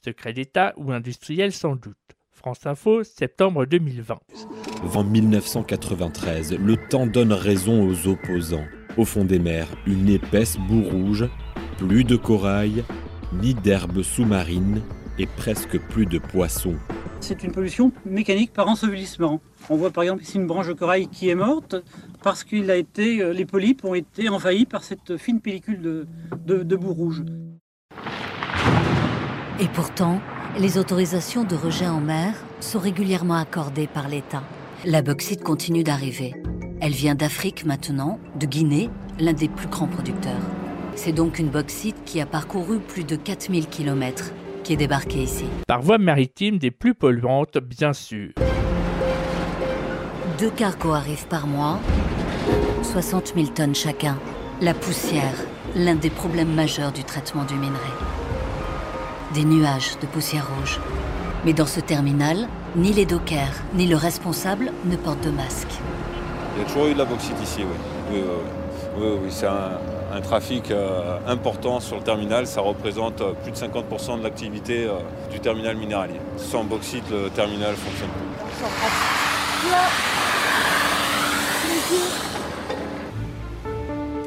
Secret 0.03 0.33
d'État 0.33 0.73
ou 0.75 0.91
industriel 0.91 1.53
sans 1.53 1.75
doute. 1.75 1.95
France 2.31 2.65
Info, 2.65 3.03
septembre 3.03 3.65
2020. 3.65 4.19
En 4.93 5.03
1993, 5.03 6.53
le 6.53 6.77
temps 6.89 7.07
donne 7.07 7.33
raison 7.33 7.87
aux 7.87 8.07
opposants. 8.07 8.65
Au 8.97 9.05
fond 9.05 9.25
des 9.25 9.37
mers, 9.37 9.67
une 9.85 10.09
épaisse 10.09 10.57
boue 10.57 10.81
rouge, 10.81 11.29
plus 11.77 12.03
de 12.03 12.15
corail, 12.15 12.83
ni 13.31 13.53
d'herbes 13.53 14.01
sous-marines 14.01 14.81
et 15.19 15.27
presque 15.27 15.79
plus 15.79 16.07
de 16.07 16.17
poissons. 16.17 16.75
C'est 17.19 17.43
une 17.43 17.51
pollution 17.51 17.91
mécanique 18.05 18.53
par 18.53 18.67
ensevelissement. 18.67 19.39
On 19.69 19.75
voit 19.75 19.91
par 19.91 20.03
exemple 20.03 20.23
ici 20.23 20.37
une 20.37 20.47
branche 20.47 20.67
de 20.67 20.73
corail 20.73 21.07
qui 21.09 21.29
est 21.29 21.35
morte 21.35 21.75
parce 22.23 22.43
que 22.43 22.55
les 22.55 23.45
polypes 23.45 23.85
ont 23.85 23.93
été 23.93 24.29
envahis 24.29 24.65
par 24.65 24.83
cette 24.83 25.17
fine 25.17 25.41
pellicule 25.41 25.81
de, 25.81 26.07
de, 26.45 26.63
de 26.63 26.75
boue 26.75 26.93
rouge. 26.93 27.23
Et 29.59 29.67
pourtant, 29.75 30.19
les 30.59 30.79
autorisations 30.79 31.43
de 31.43 31.55
rejet 31.55 31.87
en 31.87 32.01
mer 32.01 32.33
sont 32.61 32.79
régulièrement 32.79 33.35
accordées 33.35 33.87
par 33.87 34.07
l'État. 34.07 34.41
La 34.85 35.03
bauxite 35.03 35.43
continue 35.43 35.83
d'arriver. 35.83 36.33
Elle 36.79 36.91
vient 36.91 37.15
d'Afrique 37.15 37.65
maintenant, 37.65 38.19
de 38.39 38.45
Guinée, 38.45 38.89
l'un 39.19 39.33
des 39.33 39.47
plus 39.47 39.67
grands 39.67 39.87
producteurs. 39.87 40.41
C'est 40.95 41.11
donc 41.11 41.39
une 41.39 41.49
bauxite 41.49 41.97
qui 42.05 42.21
a 42.21 42.25
parcouru 42.25 42.79
plus 42.79 43.03
de 43.03 43.15
4000 43.15 43.67
km 43.67 44.31
qui 44.63 44.73
est 44.73 44.77
débarquée 44.77 45.23
ici. 45.23 45.45
Par 45.67 45.81
voie 45.81 45.97
maritime 45.97 46.57
des 46.57 46.71
plus 46.71 46.93
polluantes, 46.93 47.57
bien 47.57 47.93
sûr. 47.93 48.31
Deux 50.39 50.51
cargos 50.51 50.93
arrivent 50.93 51.27
par 51.27 51.47
mois, 51.47 51.79
60 52.83 53.33
000 53.35 53.47
tonnes 53.47 53.75
chacun. 53.75 54.19
La 54.61 54.73
poussière, 54.73 55.35
l'un 55.75 55.95
des 55.95 56.09
problèmes 56.09 56.53
majeurs 56.53 56.91
du 56.91 57.03
traitement 57.03 57.45
du 57.45 57.55
minerai 57.55 57.91
des 59.33 59.43
nuages 59.43 59.97
de 60.01 60.07
poussière 60.07 60.47
rouge. 60.57 60.79
Mais 61.45 61.53
dans 61.53 61.65
ce 61.65 61.79
terminal, 61.79 62.47
ni 62.75 62.93
les 62.93 63.05
dockers, 63.05 63.53
ni 63.73 63.87
le 63.87 63.95
responsable 63.95 64.71
ne 64.85 64.95
portent 64.95 65.23
de 65.23 65.31
masque. 65.31 65.79
Il 66.57 66.61
y 66.61 66.63
a 66.63 66.65
toujours 66.65 66.87
eu 66.87 66.93
de 66.93 66.97
la 66.97 67.05
bauxite 67.05 67.37
ici, 67.41 67.59
oui. 67.61 67.77
Oui, 68.11 68.23
oui, 68.97 69.07
oui. 69.23 69.29
c'est 69.29 69.45
un, 69.45 70.21
trafic 70.23 70.71
euh, 70.71 71.19
important 71.27 71.79
sur 71.79 71.97
le 71.97 72.01
terminal. 72.01 72.47
Ça 72.47 72.61
représente 72.61 73.21
euh, 73.21 73.33
plus 73.43 73.51
de 73.51 73.55
50% 73.55 74.17
de 74.17 74.23
l'activité 74.23 74.85
euh, 74.85 74.93
du 75.31 75.39
terminal 75.39 75.77
minéralier. 75.77 76.19
Sans 76.37 76.63
bauxite, 76.63 77.03
le 77.11 77.29
terminal 77.29 77.75
fonctionne 77.75 78.09
plus. 78.09 78.23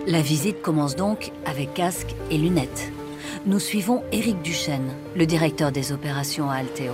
La 0.07 0.23
visite 0.23 0.63
commence 0.63 0.95
donc 0.95 1.33
avec 1.45 1.75
casque 1.75 2.15
et 2.31 2.39
lunettes 2.39 2.93
nous 3.47 3.59
suivons 3.59 4.03
Éric 4.13 4.43
Duchesne, 4.43 4.93
le 5.17 5.25
directeur 5.25 5.73
des 5.73 5.93
opérations 5.93 6.51
à 6.51 6.57
Alteo. 6.57 6.93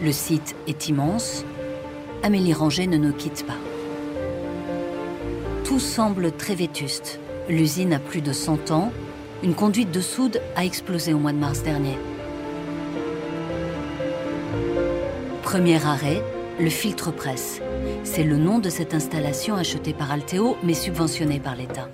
Le 0.00 0.12
site 0.12 0.56
est 0.66 0.88
immense. 0.88 1.44
Amélie 2.24 2.54
Ranger 2.54 2.86
ne 2.86 2.96
nous 2.96 3.12
quitte 3.12 3.44
pas. 3.46 3.58
Tout 5.62 5.78
semble 5.78 6.32
très 6.32 6.54
vétuste. 6.54 7.20
L'usine 7.50 7.92
a 7.92 7.98
plus 7.98 8.22
de 8.22 8.32
100 8.32 8.70
ans. 8.70 8.92
Une 9.42 9.54
conduite 9.54 9.90
de 9.90 10.00
soude 10.00 10.40
a 10.56 10.64
explosé 10.64 11.12
au 11.12 11.18
mois 11.18 11.32
de 11.32 11.36
mars 11.36 11.62
dernier. 11.62 11.98
Premier 15.42 15.84
arrêt, 15.84 16.22
le 16.58 16.70
filtre 16.70 17.12
presse. 17.12 17.60
C'est 18.04 18.24
le 18.24 18.38
nom 18.38 18.58
de 18.58 18.70
cette 18.70 18.94
installation 18.94 19.54
achetée 19.54 19.92
par 19.92 20.10
Alteo 20.10 20.56
mais 20.62 20.72
subventionnée 20.72 21.40
par 21.40 21.56
l'État. 21.56 21.90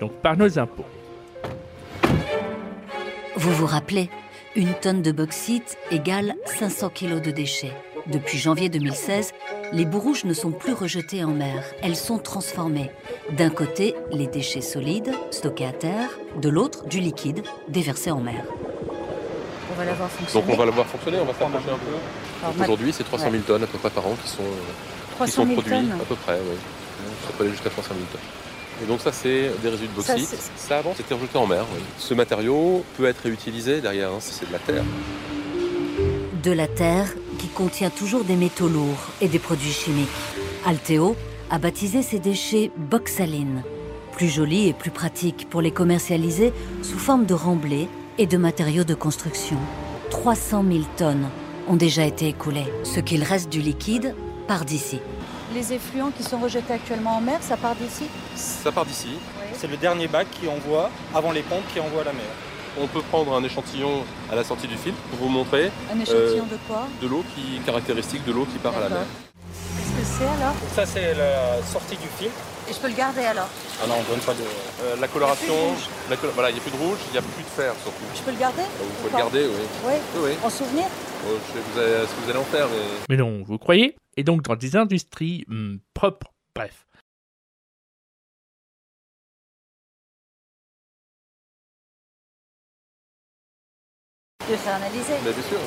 Donc 0.00 0.10
par 0.14 0.36
nos 0.36 0.58
impôts. 0.58 0.86
Vous 3.36 3.52
vous 3.52 3.66
rappelez, 3.66 4.10
une 4.56 4.74
tonne 4.74 5.02
de 5.02 5.12
bauxite 5.12 5.78
égale 5.92 6.34
500 6.46 6.90
kg 6.90 7.20
de 7.20 7.30
déchets. 7.30 7.76
Depuis 8.08 8.38
janvier 8.38 8.70
2016, 8.70 9.34
les 9.72 9.84
boues 9.84 10.00
rouges 10.00 10.24
ne 10.24 10.32
sont 10.34 10.50
plus 10.50 10.72
rejetées 10.72 11.24
en 11.24 11.32
mer, 11.32 11.62
elles 11.82 11.96
sont 11.96 12.18
transformées. 12.18 12.90
D'un 13.32 13.50
côté, 13.50 13.94
les 14.12 14.26
déchets 14.26 14.60
solides, 14.60 15.10
stockés 15.30 15.66
à 15.66 15.72
terre, 15.72 16.10
de 16.40 16.48
l'autre, 16.48 16.86
du 16.86 17.00
liquide, 17.00 17.42
déversé 17.68 18.10
en 18.10 18.20
mer. 18.20 18.44
On 19.72 19.78
va 19.78 19.84
la 19.84 19.92
voir 19.94 20.10
fonctionner. 20.10 20.46
Donc 20.46 20.54
on 20.54 20.58
va 20.58 20.64
la 20.66 20.70
voir 20.72 20.86
fonctionner, 20.86 21.18
on 21.20 21.24
va 21.24 21.32
s'approcher 21.32 21.70
un 21.70 22.48
peu. 22.58 22.62
Aujourd'hui, 22.62 22.92
c'est 22.92 23.04
300 23.04 23.30
000 23.30 23.42
tonnes 23.46 23.62
à 23.64 23.66
peu 23.66 23.78
près 23.78 23.90
par 23.90 24.06
an 24.06 24.16
qui 24.22 24.28
sont, 24.30 24.42
300 25.16 25.24
qui 25.26 25.32
sont 25.32 25.42
000 25.46 25.60
produits, 25.60 25.70
tonnes. 25.88 25.92
à 26.00 26.04
peu 26.04 26.14
près, 26.16 26.34
oui. 26.34 26.56
Ça 27.26 27.32
peut 27.36 27.44
aller 27.44 27.52
jusqu'à 27.52 27.70
300 27.70 27.90
000 27.94 28.00
tonnes. 28.12 28.20
Et 28.82 28.86
donc 28.86 29.00
ça, 29.00 29.10
c'est 29.12 29.50
des 29.60 29.68
résidus 29.68 29.90
de 29.96 30.00
Ça, 30.02 30.14
bauxite. 30.14 30.28
c'est- 30.30 30.68
Ça, 30.68 30.78
avant, 30.78 30.94
c'était 30.96 31.14
rejeté 31.14 31.36
en 31.36 31.46
mer. 31.46 31.64
oui. 31.74 31.80
Ce 31.98 32.14
matériau 32.14 32.84
peut 32.96 33.06
être 33.06 33.20
réutilisé 33.22 33.80
derrière, 33.80 34.10
hein, 34.10 34.18
c'est 34.20 34.46
de 34.48 34.52
la 34.52 34.58
terre. 34.60 34.84
De 36.42 36.52
la 36.52 36.68
terre 36.68 37.08
qui 37.38 37.48
contient 37.48 37.90
toujours 37.90 38.24
des 38.24 38.36
métaux 38.36 38.68
lourds 38.68 39.06
et 39.20 39.28
des 39.28 39.38
produits 39.38 39.72
chimiques. 39.72 40.08
Alteo 40.66 41.16
a 41.50 41.58
baptisé 41.58 42.02
ces 42.02 42.18
déchets 42.18 42.70
boxaline, 42.76 43.62
plus 44.12 44.28
joli 44.28 44.68
et 44.68 44.72
plus 44.74 44.90
pratique 44.90 45.48
pour 45.48 45.62
les 45.62 45.70
commercialiser 45.70 46.52
sous 46.82 46.98
forme 46.98 47.24
de 47.24 47.34
remblais 47.34 47.88
et 48.18 48.26
de 48.26 48.36
matériaux 48.36 48.84
de 48.84 48.94
construction. 48.94 49.56
300 50.10 50.64
000 50.70 50.84
tonnes 50.96 51.28
ont 51.68 51.76
déjà 51.76 52.04
été 52.04 52.28
écoulées. 52.28 52.66
Ce 52.82 53.00
qu'il 53.00 53.22
reste 53.22 53.48
du 53.48 53.60
liquide 53.60 54.14
part 54.46 54.64
d'ici. 54.64 55.00
Les 55.54 55.72
effluents 55.72 56.10
qui 56.10 56.22
sont 56.22 56.38
rejetés 56.38 56.74
actuellement 56.74 57.16
en 57.16 57.20
mer, 57.20 57.38
ça 57.40 57.56
part 57.56 57.76
d'ici? 57.76 58.04
Ça 58.34 58.72
part 58.72 58.84
d'ici. 58.84 59.08
C'est 59.54 59.68
le 59.68 59.76
dernier 59.76 60.08
bac 60.08 60.26
qui 60.30 60.48
envoie, 60.48 60.90
avant 61.14 61.32
les 61.32 61.42
pompes, 61.42 61.64
qui 61.72 61.80
envoie 61.80 62.02
à 62.02 62.04
la 62.04 62.12
mer. 62.12 62.26
On 62.80 62.86
peut 62.86 63.02
prendre 63.02 63.34
un 63.34 63.42
échantillon 63.42 64.04
à 64.30 64.36
la 64.36 64.44
sortie 64.44 64.68
du 64.68 64.76
filtre 64.76 64.98
pour 65.10 65.18
vous 65.20 65.28
montrer 65.28 65.70
Un 65.92 65.98
échantillon 66.00 66.46
euh, 66.50 66.54
de 66.54 66.58
quoi? 66.68 66.86
de 67.02 67.06
l'eau 67.08 67.24
qui 67.34 67.58
caractéristique 67.66 68.24
de 68.24 68.32
l'eau 68.32 68.44
qui 68.46 68.58
part 68.58 68.76
à 68.76 68.80
la 68.80 68.88
mer. 68.88 68.98
Qu'est-ce 69.76 69.90
que 69.90 70.18
c'est 70.18 70.26
alors? 70.26 70.52
Donc 70.54 70.70
ça, 70.74 70.86
c'est 70.86 71.14
la 71.14 71.62
sortie 71.62 71.96
du 71.96 72.06
filtre. 72.18 72.34
Et 72.68 72.72
je 72.72 72.78
peux 72.78 72.88
le 72.88 72.94
garder 72.94 73.22
alors? 73.24 73.48
Ah 73.82 73.86
non, 73.86 73.94
on 73.98 74.10
donne 74.10 74.20
pas 74.20 74.34
de... 74.34 74.42
Euh, 74.42 74.96
la 75.00 75.08
coloration, 75.08 75.54
la 76.10 76.16
colo- 76.16 76.32
voilà, 76.34 76.50
il 76.50 76.54
n'y 76.54 76.58
a 76.60 76.62
plus 76.62 76.70
de 76.70 76.76
rouge, 76.76 76.98
il 77.08 77.12
n'y 77.12 77.18
a 77.18 77.22
plus 77.22 77.42
de 77.42 77.48
fer 77.48 77.72
surtout. 77.82 78.04
Je 78.14 78.20
peux 78.22 78.30
le 78.30 78.36
garder 78.36 78.62
Vous 78.78 78.84
ou 78.84 78.88
pouvez 78.98 79.10
le 79.12 79.18
garder, 79.18 79.46
oui. 79.46 79.64
Oui. 79.86 79.92
Oui, 80.16 80.20
oui. 80.24 80.36
En 80.44 80.50
souvenir? 80.50 80.84
Oh, 81.26 81.30
je 81.48 81.52
sais 81.54 81.64
vous 81.72 81.80
allez- 81.80 82.06
ce 82.06 82.14
que 82.14 82.20
vous 82.24 82.30
allez 82.30 82.38
en 82.38 82.44
faire, 82.44 82.66
mais... 82.68 82.84
Mais 83.08 83.16
non, 83.16 83.42
vous 83.46 83.56
croyez? 83.58 83.96
Et 84.18 84.22
donc 84.22 84.42
dans 84.42 84.54
des 84.56 84.76
industries 84.76 85.44
hmm, 85.48 85.76
propres, 85.94 86.32
bref. 86.54 86.86
De 94.48 94.56
faire 94.56 94.76
analyser 94.76 95.12
Mais 95.24 95.32
bien 95.32 95.42
sûr. 95.42 95.58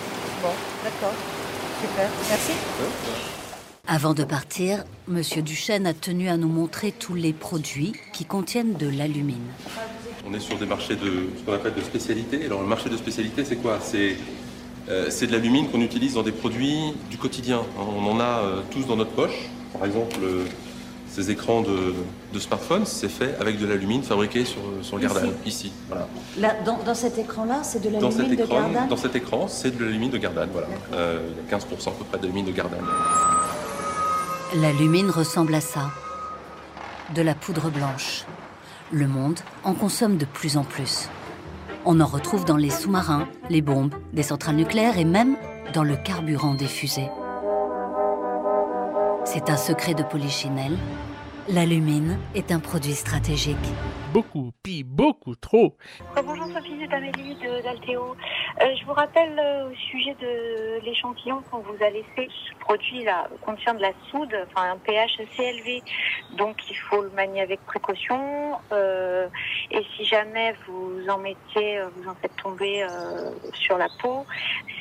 Bon, 0.41 0.49
d'accord. 0.83 1.13
Super. 1.81 2.09
Merci. 2.29 2.51
Avant 3.87 4.13
de 4.15 4.23
partir, 4.23 4.83
Monsieur 5.07 5.43
Duchesne 5.43 5.85
a 5.85 5.93
tenu 5.93 6.29
à 6.29 6.37
nous 6.37 6.47
montrer 6.47 6.91
tous 6.91 7.13
les 7.13 7.31
produits 7.31 7.93
qui 8.11 8.25
contiennent 8.25 8.73
de 8.73 8.87
l'alumine. 8.89 9.45
On 10.27 10.33
est 10.33 10.39
sur 10.39 10.57
des 10.57 10.65
marchés 10.65 10.95
de 10.95 11.29
ce 11.37 11.43
qu'on 11.45 11.53
appelle 11.53 11.75
de 11.75 11.81
spécialité. 11.81 12.43
Alors 12.45 12.61
le 12.61 12.67
marché 12.67 12.89
de 12.89 12.97
spécialité, 12.97 13.45
c'est 13.45 13.57
quoi? 13.57 13.79
C'est 13.79 14.15
euh, 14.89 15.07
c'est 15.11 15.27
de 15.27 15.31
l'alumine 15.31 15.69
qu'on 15.69 15.81
utilise 15.81 16.15
dans 16.15 16.23
des 16.23 16.31
produits 16.31 16.93
du 17.11 17.17
quotidien. 17.17 17.61
On 17.77 18.05
en 18.07 18.19
a 18.19 18.39
euh, 18.39 18.61
tous 18.71 18.87
dans 18.87 18.95
notre 18.95 19.11
poche. 19.11 19.49
Par 19.73 19.85
exemple, 19.85 20.17
euh, 20.23 20.45
ces 21.11 21.29
écrans 21.29 21.61
de, 21.61 21.93
de 22.33 22.39
smartphone, 22.39 22.85
c'est 22.85 23.09
fait 23.09 23.35
avec 23.39 23.59
de 23.59 23.67
l'alumine 23.67 24.01
fabriqué 24.01 24.45
sur, 24.45 24.61
sur 24.81 24.95
le 24.95 25.03
Gardanne, 25.03 25.33
ici. 25.45 25.71
Voilà. 25.89 26.07
Là, 26.39 26.55
dans, 26.65 26.77
dans 26.83 26.93
cet 26.95 27.17
écran-là, 27.17 27.63
c'est 27.63 27.81
de 27.81 27.89
Dans 27.99 28.11
cet, 28.11 28.19
l'alumine 28.19 28.37
de 28.39 28.43
écran, 28.43 28.61
Gardanne 28.61 28.87
dans 28.87 28.97
cet 28.97 29.15
écran, 29.15 29.47
c'est 29.49 29.77
de 29.77 29.83
l'alumine 29.83 30.09
de 30.09 30.17
Gardanne. 30.17 30.49
Voilà. 30.53 30.67
Euh, 30.93 31.19
il 31.45 31.51
y 31.51 31.53
a 31.53 31.57
15% 31.57 31.89
à 31.89 31.91
peu 31.91 32.05
près 32.05 32.17
d'alumine 32.17 32.45
de 32.45 32.51
Gardanne. 32.51 32.85
L'alumine 34.55 35.09
ressemble 35.09 35.53
à 35.53 35.61
ça. 35.61 35.91
De 37.13 37.21
la 37.21 37.35
poudre 37.35 37.69
blanche. 37.69 38.23
Le 38.91 39.07
monde 39.07 39.39
en 39.65 39.73
consomme 39.73 40.17
de 40.17 40.25
plus 40.25 40.55
en 40.55 40.63
plus. 40.63 41.09
On 41.83 41.99
en 41.99 42.05
retrouve 42.05 42.45
dans 42.45 42.57
les 42.57 42.69
sous-marins, 42.69 43.27
les 43.49 43.61
bombes, 43.61 43.93
des 44.13 44.23
centrales 44.23 44.55
nucléaires 44.55 44.97
et 44.97 45.05
même 45.05 45.35
dans 45.73 45.83
le 45.83 45.95
carburant 45.97 46.53
des 46.53 46.67
fusées. 46.67 47.09
C'est 49.33 49.49
un 49.49 49.55
secret 49.55 49.93
de 49.93 50.03
Polichinelle. 50.03 50.77
L'alumine 51.47 52.19
est 52.35 52.51
un 52.51 52.59
produit 52.59 52.93
stratégique. 52.93 53.55
Beaucoup, 54.13 54.51
puis 54.61 54.83
beaucoup 54.83 55.35
trop. 55.35 55.77
Euh, 56.17 56.21
bonjour 56.21 56.47
Sophie, 56.47 56.75
c'est 56.81 56.93
Amélie 56.93 57.35
de- 57.35 57.63
d'Althéo. 57.63 58.17
Euh, 58.61 58.65
je 58.77 58.85
vous 58.85 58.91
rappelle 58.91 59.39
euh, 59.39 59.69
au 59.69 59.73
sujet 59.73 60.15
de 60.19 60.83
l'échantillon 60.85 61.41
qu'on 61.49 61.59
vous 61.59 61.77
a 61.81 61.89
laissé. 61.89 62.27
Ce 62.49 62.53
produit-là 62.59 63.29
contient 63.45 63.73
de 63.73 63.81
la 63.81 63.91
soude, 64.11 64.35
enfin 64.49 64.71
un 64.73 64.77
pH 64.77 65.13
assez 65.21 65.43
élevé, 65.43 65.81
donc 66.37 66.57
il 66.69 66.75
faut 66.75 67.01
le 67.01 67.09
manier 67.11 67.39
avec 67.41 67.65
précaution. 67.65 68.57
Euh, 68.73 69.27
et 69.71 69.81
si 69.95 70.03
jamais 70.03 70.53
vous 70.67 71.07
en 71.09 71.17
mettez, 71.19 71.81
vous 71.95 72.09
en 72.09 72.15
faites 72.15 72.35
tomber 72.35 72.83
euh, 72.83 73.31
sur 73.53 73.77
la 73.77 73.87
peau, 74.01 74.25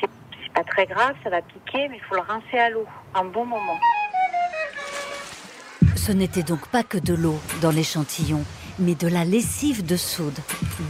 c'est 0.01 0.11
c'est 0.43 0.53
pas 0.53 0.65
très 0.65 0.87
grave, 0.87 1.15
ça 1.23 1.31
va 1.31 1.43
piquer, 1.43 1.87
mais 1.89 1.97
il 1.99 2.03
faut 2.03 2.17
le 2.17 2.23
rincer 2.23 2.59
à 2.59 2.71
l'eau 2.71 2.85
un 3.15 3.25
bon 3.25 3.45
moment. 3.47 3.79
Ce 6.01 6.13
n'était 6.13 6.43
donc 6.43 6.67
pas 6.69 6.83
que 6.83 6.97
de 6.97 7.13
l'eau 7.13 7.39
dans 7.61 7.71
l'échantillon, 7.71 8.43
mais 8.79 8.95
de 8.95 9.07
la 9.07 9.27
lessive 9.27 9.85
de 9.85 9.97
soude. 9.97 10.39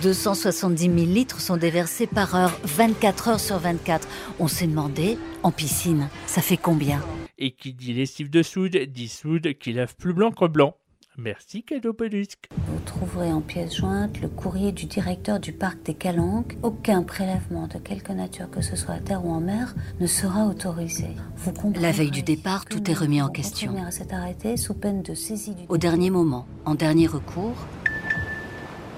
270 0.02 0.85
000 0.85 0.95
litres 0.99 1.40
sont 1.40 1.57
déversés 1.57 2.07
par 2.07 2.37
heure, 2.37 2.57
24 2.62 3.29
heures 3.29 3.40
sur 3.40 3.59
24. 3.59 4.07
On 4.38 4.47
s'est 4.47 4.69
demandé, 4.69 5.19
en 5.43 5.50
piscine, 5.50 6.09
ça 6.26 6.43
fait 6.43 6.57
combien? 6.57 7.02
Et 7.38 7.50
qui 7.50 7.73
dit 7.73 7.93
lessive 7.93 8.31
de 8.31 8.45
soude, 8.45 8.76
dit 8.76 9.09
soude 9.09 9.55
qui 9.59 9.73
lave 9.73 9.97
plus 9.97 10.14
blanc 10.14 10.31
que 10.31 10.47
blanc. 10.47 10.76
Merci 11.19 11.64
Cadeau 11.64 11.93
Pelusque. 11.93 12.49
Vous 12.67 12.79
trouverez 12.87 13.33
en 13.33 13.40
pièce 13.40 13.76
jointe 13.76 14.21
le 14.21 14.29
courrier 14.29 14.73
du 14.73 14.87
directeur 14.87 15.40
du 15.40 15.52
parc 15.52 15.83
des 15.83 15.95
Calanques. 15.95 16.57
Aucun 16.62 17.02
prélèvement 17.02 17.67
de 17.67 17.79
quelque 17.79 18.12
nature 18.12 18.49
que 18.49 18.62
ce 18.62 18.76
soit 18.76 18.95
à 18.95 19.00
terre 19.00 19.25
ou 19.25 19.33
en 19.33 19.40
mer 19.40 19.75
ne 19.99 20.07
sera 20.07 20.47
autorisé. 20.47 21.09
Vous 21.37 21.52
La 21.81 21.90
veille 21.90 22.12
du 22.12 22.23
départ, 22.23 22.64
tout 22.64 22.90
est 22.90 22.95
remis 22.95 23.21
en 23.21 23.29
question. 23.29 23.75
À 23.85 23.90
cet 23.90 24.12
arrêté 24.12 24.57
sous 24.57 24.75
peine 24.75 25.02
de 25.02 25.14
saisie 25.14 25.55
du... 25.55 25.64
Au 25.69 25.76
dernier 25.76 26.11
moment, 26.11 26.47
en 26.64 26.75
dernier 26.75 27.09
recours, 27.09 27.67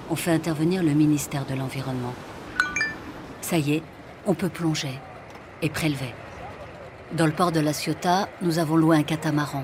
on 0.09 0.15
fait 0.15 0.31
intervenir 0.31 0.83
le 0.83 0.93
ministère 0.93 1.45
de 1.45 1.55
l'Environnement. 1.55 2.13
Ça 3.41 3.57
y 3.57 3.73
est, 3.73 3.83
on 4.27 4.35
peut 4.35 4.49
plonger 4.49 4.99
et 5.61 5.69
prélever. 5.69 6.13
Dans 7.17 7.25
le 7.25 7.33
port 7.33 7.51
de 7.51 7.59
La 7.59 7.73
Ciotat, 7.73 8.29
nous 8.41 8.59
avons 8.59 8.75
loué 8.75 8.97
un 8.97 9.03
catamaran. 9.03 9.63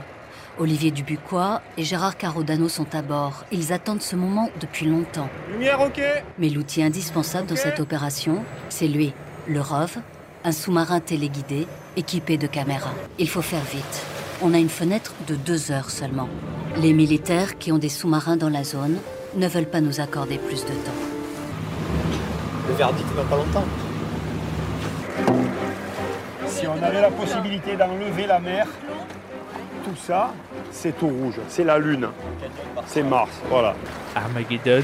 Olivier 0.59 0.91
Dubuquois 0.91 1.61
et 1.77 1.83
Gérard 1.83 2.17
Carodano 2.17 2.67
sont 2.67 2.93
à 2.93 3.01
bord. 3.01 3.45
Ils 3.49 3.71
attendent 3.71 4.01
ce 4.01 4.17
moment 4.17 4.49
depuis 4.59 4.85
longtemps. 4.85 5.29
Lumière, 5.53 5.79
ok 5.79 6.01
Mais 6.37 6.49
l'outil 6.49 6.83
indispensable 6.83 7.47
dans 7.47 7.55
cette 7.55 7.79
opération, 7.79 8.43
c'est 8.67 8.89
lui, 8.89 9.13
le 9.47 9.61
ROV, 9.61 9.99
un 10.43 10.51
sous-marin 10.51 10.99
téléguidé 10.99 11.65
équipé 11.95 12.37
de 12.37 12.45
caméras. 12.45 12.93
Il 13.19 13.29
faut 13.29 13.41
faire 13.41 13.63
vite. 13.63 14.05
On 14.41 14.53
a 14.53 14.57
une 14.57 14.69
fenêtre 14.69 15.13
de 15.29 15.35
deux 15.35 15.71
heures 15.71 15.89
seulement. 15.89 16.27
Les 16.75 16.91
militaires 16.91 17.57
qui 17.57 17.71
ont 17.71 17.77
des 17.77 17.87
sous-marins 17.87 18.35
dans 18.35 18.49
la 18.49 18.65
zone 18.65 18.97
ne 19.37 19.47
veulent 19.47 19.69
pas 19.69 19.79
nous 19.79 20.01
accorder 20.01 20.39
plus 20.39 20.65
de 20.65 20.71
temps. 20.71 20.99
Le 22.67 22.73
verdict 22.73 23.07
va 23.15 23.23
pas 23.23 23.37
longtemps. 23.37 23.65
Si 26.47 26.67
on 26.67 26.83
avait 26.83 27.01
la 27.01 27.11
possibilité 27.11 27.77
d'enlever 27.77 28.27
la 28.27 28.39
mer, 28.39 28.67
tout 29.89 29.95
ça, 29.95 30.33
c'est 30.71 30.97
tout 30.97 31.07
rouge. 31.07 31.39
C'est 31.47 31.63
la 31.63 31.79
Lune. 31.79 32.07
C'est 32.85 33.03
Mars. 33.03 33.31
Voilà. 33.49 33.75
Armageddon. 34.15 34.83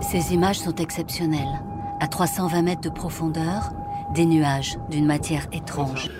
Ces 0.00 0.34
images 0.34 0.58
sont 0.58 0.74
exceptionnelles. 0.74 1.60
À 2.00 2.08
320 2.08 2.62
mètres 2.62 2.80
de 2.80 2.88
profondeur, 2.88 3.70
des 4.12 4.26
nuages 4.26 4.76
d'une 4.88 5.06
matière 5.06 5.46
étrange. 5.52 6.10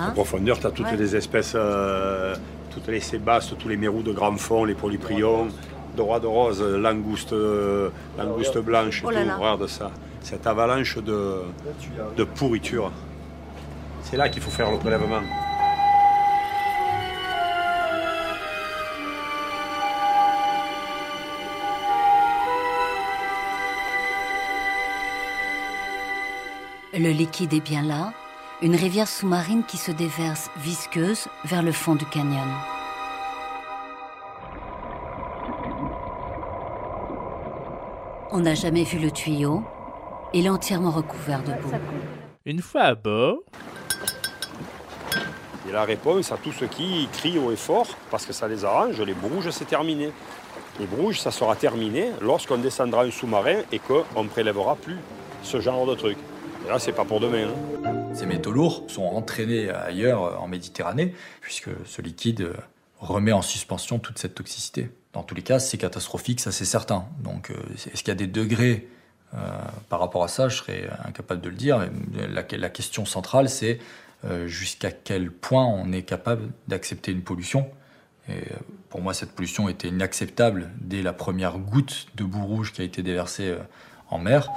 En 0.00 0.12
profondeur, 0.12 0.58
tu 0.58 0.66
as 0.66 0.70
toutes 0.70 0.86
Ouais. 0.86 0.96
les 0.96 1.16
espèces, 1.16 1.52
euh, 1.54 2.34
toutes 2.70 2.88
les 2.88 3.00
sébastes, 3.00 3.56
tous 3.58 3.68
les 3.68 3.76
mérous 3.76 4.02
de 4.02 4.12
grand 4.12 4.36
fond, 4.36 4.64
les 4.64 4.74
polyprions, 4.74 5.48
droit 5.96 6.20
de 6.20 6.26
rose, 6.26 6.62
langoustes, 6.62 7.32
euh, 7.32 7.90
langoustes 8.16 8.58
blanches, 8.58 9.02
et 9.02 9.06
Oh 9.06 9.10
là 9.10 9.22
tout. 9.22 9.28
là. 9.28 9.36
Regarde 9.36 9.66
ça. 9.66 9.90
Cette 10.20 10.46
avalanche 10.46 10.98
de, 10.98 11.42
de 12.16 12.24
pourriture. 12.24 12.90
C'est 14.02 14.16
là 14.16 14.28
qu'il 14.28 14.42
faut 14.42 14.50
faire 14.50 14.70
le 14.70 14.78
prélèvement. 14.78 15.20
Le 26.94 27.10
liquide 27.10 27.52
est 27.54 27.60
bien 27.60 27.82
là, 27.82 28.12
une 28.60 28.74
rivière 28.74 29.06
sous-marine 29.06 29.62
qui 29.62 29.76
se 29.76 29.92
déverse 29.92 30.50
visqueuse 30.56 31.28
vers 31.44 31.62
le 31.62 31.70
fond 31.70 31.94
du 31.94 32.04
canyon. 32.06 32.48
On 38.32 38.40
n'a 38.40 38.54
jamais 38.54 38.82
vu 38.82 38.98
le 38.98 39.12
tuyau. 39.12 39.62
Il 40.34 40.46
est 40.46 40.50
entièrement 40.50 40.90
recouvert 40.90 41.42
de 41.44 41.52
boue. 41.52 41.70
Une 42.44 42.60
fois 42.60 42.82
à 42.82 42.94
bord, 42.94 43.38
Et 45.68 45.72
la 45.72 45.84
réponse 45.84 46.32
à 46.32 46.36
tous 46.36 46.52
ceux 46.52 46.66
qui 46.66 47.08
crient 47.12 47.38
haut 47.38 47.52
et 47.52 47.56
fort, 47.56 47.86
parce 48.10 48.24
que 48.26 48.32
ça 48.32 48.48
les 48.48 48.64
arrange, 48.64 49.00
les 49.00 49.14
brouges, 49.14 49.50
c'est 49.50 49.66
terminé. 49.66 50.10
Les 50.80 50.86
brouges, 50.86 51.20
ça 51.20 51.30
sera 51.30 51.54
terminé 51.54 52.10
lorsqu'on 52.22 52.56
descendra 52.56 53.02
un 53.02 53.10
sous-marin 53.10 53.60
et 53.70 53.78
qu'on 53.78 54.24
ne 54.24 54.28
prélèvera 54.28 54.76
plus 54.76 54.96
ce 55.42 55.60
genre 55.60 55.86
de 55.86 55.94
truc. 55.94 56.16
C'est 56.78 56.92
pas 56.92 57.04
pour 57.04 57.18
demain. 57.18 57.48
hein. 57.84 58.14
Ces 58.14 58.26
métaux 58.26 58.52
lourds 58.52 58.84
sont 58.88 59.02
entraînés 59.02 59.68
ailleurs 59.70 60.22
euh, 60.22 60.36
en 60.36 60.46
Méditerranée, 60.46 61.12
puisque 61.40 61.70
ce 61.86 62.02
liquide 62.02 62.42
euh, 62.42 62.54
remet 63.00 63.32
en 63.32 63.42
suspension 63.42 63.98
toute 63.98 64.18
cette 64.18 64.34
toxicité. 64.34 64.90
Dans 65.12 65.24
tous 65.24 65.34
les 65.34 65.42
cas, 65.42 65.58
c'est 65.58 65.78
catastrophique, 65.78 66.40
ça 66.40 66.52
c'est 66.52 66.64
certain. 66.64 67.06
Donc, 67.20 67.50
euh, 67.50 67.54
est-ce 67.74 68.04
qu'il 68.04 68.08
y 68.08 68.10
a 68.12 68.14
des 68.14 68.26
degrés 68.26 68.86
par 69.90 70.00
rapport 70.00 70.24
à 70.24 70.28
ça? 70.28 70.48
Je 70.48 70.56
serais 70.56 70.88
incapable 71.04 71.42
de 71.42 71.50
le 71.50 71.54
dire. 71.54 71.86
La, 72.30 72.44
la 72.50 72.68
question 72.70 73.04
centrale, 73.04 73.50
c'est 73.50 73.78
jusqu'à 74.46 74.90
quel 74.90 75.30
point 75.30 75.66
on 75.66 75.92
est 75.92 76.00
capable 76.00 76.48
d'accepter 76.66 77.12
une 77.12 77.20
pollution? 77.20 77.68
Et 78.30 78.40
pour 78.88 79.02
moi, 79.02 79.12
cette 79.12 79.32
pollution 79.32 79.68
était 79.68 79.88
inacceptable 79.88 80.70
dès 80.80 81.02
la 81.02 81.12
première 81.12 81.58
goutte 81.58 82.06
de 82.14 82.24
boue 82.24 82.46
rouge 82.46 82.72
qui 82.72 82.80
a 82.80 82.84
été 82.84 83.02
déversée 83.02 83.54
en 84.08 84.18
mer. 84.18 84.48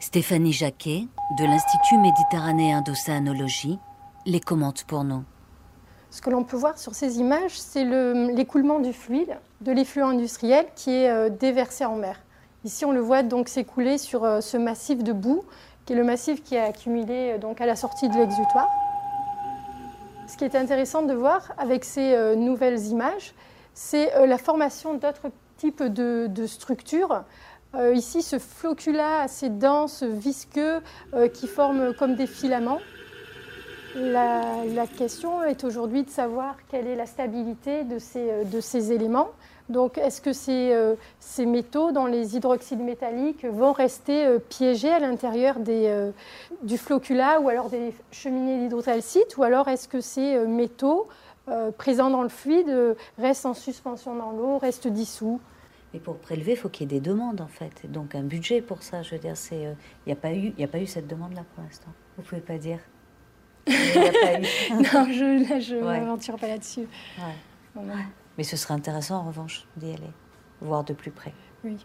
Stéphanie 0.00 0.52
Jacquet, 0.52 1.06
de 1.38 1.44
l'Institut 1.44 1.98
méditerranéen 1.98 2.82
d'océanologie, 2.82 3.78
les 4.26 4.40
commente 4.40 4.84
pour 4.84 5.04
nous. 5.04 5.24
Ce 6.10 6.20
que 6.22 6.30
l'on 6.30 6.44
peut 6.44 6.56
voir 6.56 6.78
sur 6.78 6.94
ces 6.94 7.18
images, 7.18 7.58
c'est 7.58 7.84
le- 7.84 8.30
l'écoulement 8.34 8.78
du 8.78 8.92
fluide, 8.92 9.36
de 9.62 9.72
l'effluent 9.72 10.04
industriel 10.04 10.66
qui 10.76 10.90
est 10.90 11.10
euh, 11.10 11.28
déversé 11.28 11.84
en 11.84 11.96
mer. 11.96 12.20
Ici, 12.64 12.84
on 12.84 12.92
le 12.92 13.00
voit 13.00 13.22
donc 13.22 13.48
s'écouler 13.48 13.98
sur 13.98 14.24
euh, 14.24 14.40
ce 14.40 14.56
massif 14.56 15.02
de 15.02 15.12
boue, 15.12 15.42
qui 15.86 15.92
est 15.92 15.96
le 15.96 16.04
massif 16.04 16.42
qui 16.42 16.56
a 16.56 16.64
accumulé 16.64 17.32
euh, 17.32 17.38
donc 17.38 17.60
à 17.60 17.66
la 17.66 17.74
sortie 17.76 18.08
de 18.08 18.14
l'exutoire. 18.16 18.68
Ce 20.28 20.36
qui 20.36 20.44
est 20.44 20.54
intéressant 20.54 21.02
de 21.02 21.12
voir 21.14 21.52
avec 21.58 21.84
ces 21.84 22.34
nouvelles 22.34 22.80
images, 22.86 23.34
c'est 23.74 24.26
la 24.26 24.38
formation 24.38 24.94
d'autres 24.94 25.30
types 25.58 25.82
de 25.82 26.46
structures. 26.46 27.24
Euh, 27.76 27.94
ici, 27.94 28.22
ce 28.22 28.38
flocculat 28.38 29.20
assez 29.22 29.48
dense, 29.48 30.02
visqueux, 30.04 30.80
euh, 31.14 31.28
qui 31.28 31.48
forme 31.48 31.94
comme 31.94 32.14
des 32.14 32.26
filaments. 32.26 32.78
La, 33.96 34.86
question 34.98 35.42
est 35.44 35.62
aujourd'hui 35.62 36.02
de 36.02 36.10
savoir 36.10 36.56
quelle 36.68 36.88
est 36.88 36.96
la 36.96 37.06
stabilité 37.06 37.84
de 37.84 37.98
ces, 37.98 38.28
euh, 38.28 38.92
éléments, 38.92 39.30
Donc, 39.68 39.98
est-ce 39.98 40.20
que 40.20 40.32
ces, 40.32 41.46
métaux, 41.46 41.92
dans 41.92 42.06
les 42.06 42.36
hydroxydes 42.36 42.80
métalliques, 42.80 43.44
vont 43.44 43.72
rester 43.72 44.38
piégés 44.48 44.90
à 44.90 44.98
l'intérieur 44.98 45.56
du 46.62 46.76
flocula 46.78 47.40
ou 47.40 47.48
alors 47.48 47.70
des 47.70 47.94
cheminées 48.10 48.58
d'hydrocalcite 48.58 49.36
Ou 49.36 49.44
alors 49.44 49.68
est-ce 49.68 49.88
que 49.88 50.00
ces 50.00 50.38
métaux 50.40 51.06
présents 51.78 52.10
dans 52.10 52.22
le 52.22 52.28
fluide 52.28 52.96
restent 53.18 53.46
en 53.46 53.54
suspension 53.54 54.16
dans 54.16 54.32
l'eau, 54.32 54.58
restent 54.58 54.88
dissous? 54.88 55.40
Et 55.94 56.00
pour 56.00 56.18
prélever, 56.18 56.52
il 56.52 56.58
faut 56.58 56.68
qu'il 56.68 56.90
y 56.90 56.94
ait 56.94 57.00
des 57.00 57.08
demandes 57.08 57.40
en 57.40 57.46
fait, 57.46 57.88
donc 57.90 58.16
un 58.16 58.24
budget 58.24 58.60
pour 58.60 58.82
ça. 58.82 59.02
Je 59.02 59.12
veux 59.14 59.20
dire, 59.20 59.34
il 59.52 59.76
n'y 60.06 60.12
a 60.12 60.16
pas 60.16 60.34
eu, 60.34 60.52
il 60.58 60.64
a 60.64 60.66
pas 60.68 60.80
eu 60.80 60.86
cette 60.86 61.06
demande-là 61.06 61.44
pour 61.54 61.62
l'instant. 61.62 61.92
Vous 62.16 62.24
pouvez 62.24 62.40
pas 62.40 62.58
dire. 62.58 62.80
Il 63.66 63.72
n'y 63.74 64.06
a 64.06 64.12
pas 64.12 64.38
eu. 64.38 64.42
non, 64.70 65.06
je 65.10 65.74
ne 65.74 65.84
m'aventure 65.84 66.36
pas 66.36 66.48
là-dessus. 66.48 66.86
Mais 68.36 68.44
ce 68.44 68.56
serait 68.56 68.74
intéressant 68.74 69.16
en 69.16 69.22
revanche 69.22 69.66
d'y 69.76 69.86
aller, 69.86 70.10
voir 70.60 70.84
de 70.84 70.92
plus 70.92 71.10
près. 71.10 71.32
Oui. 71.64 71.78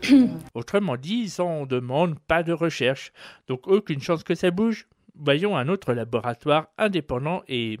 Autrement 0.54 0.96
dit, 0.96 1.34
on 1.38 1.66
demande 1.66 2.18
pas 2.20 2.42
de 2.42 2.52
recherche, 2.52 3.12
donc 3.48 3.66
aucune 3.66 4.00
chance 4.00 4.24
que 4.24 4.34
ça 4.34 4.50
bouge. 4.50 4.88
Voyons 5.14 5.56
un 5.56 5.68
autre 5.68 5.92
laboratoire 5.92 6.68
indépendant 6.78 7.42
et 7.48 7.78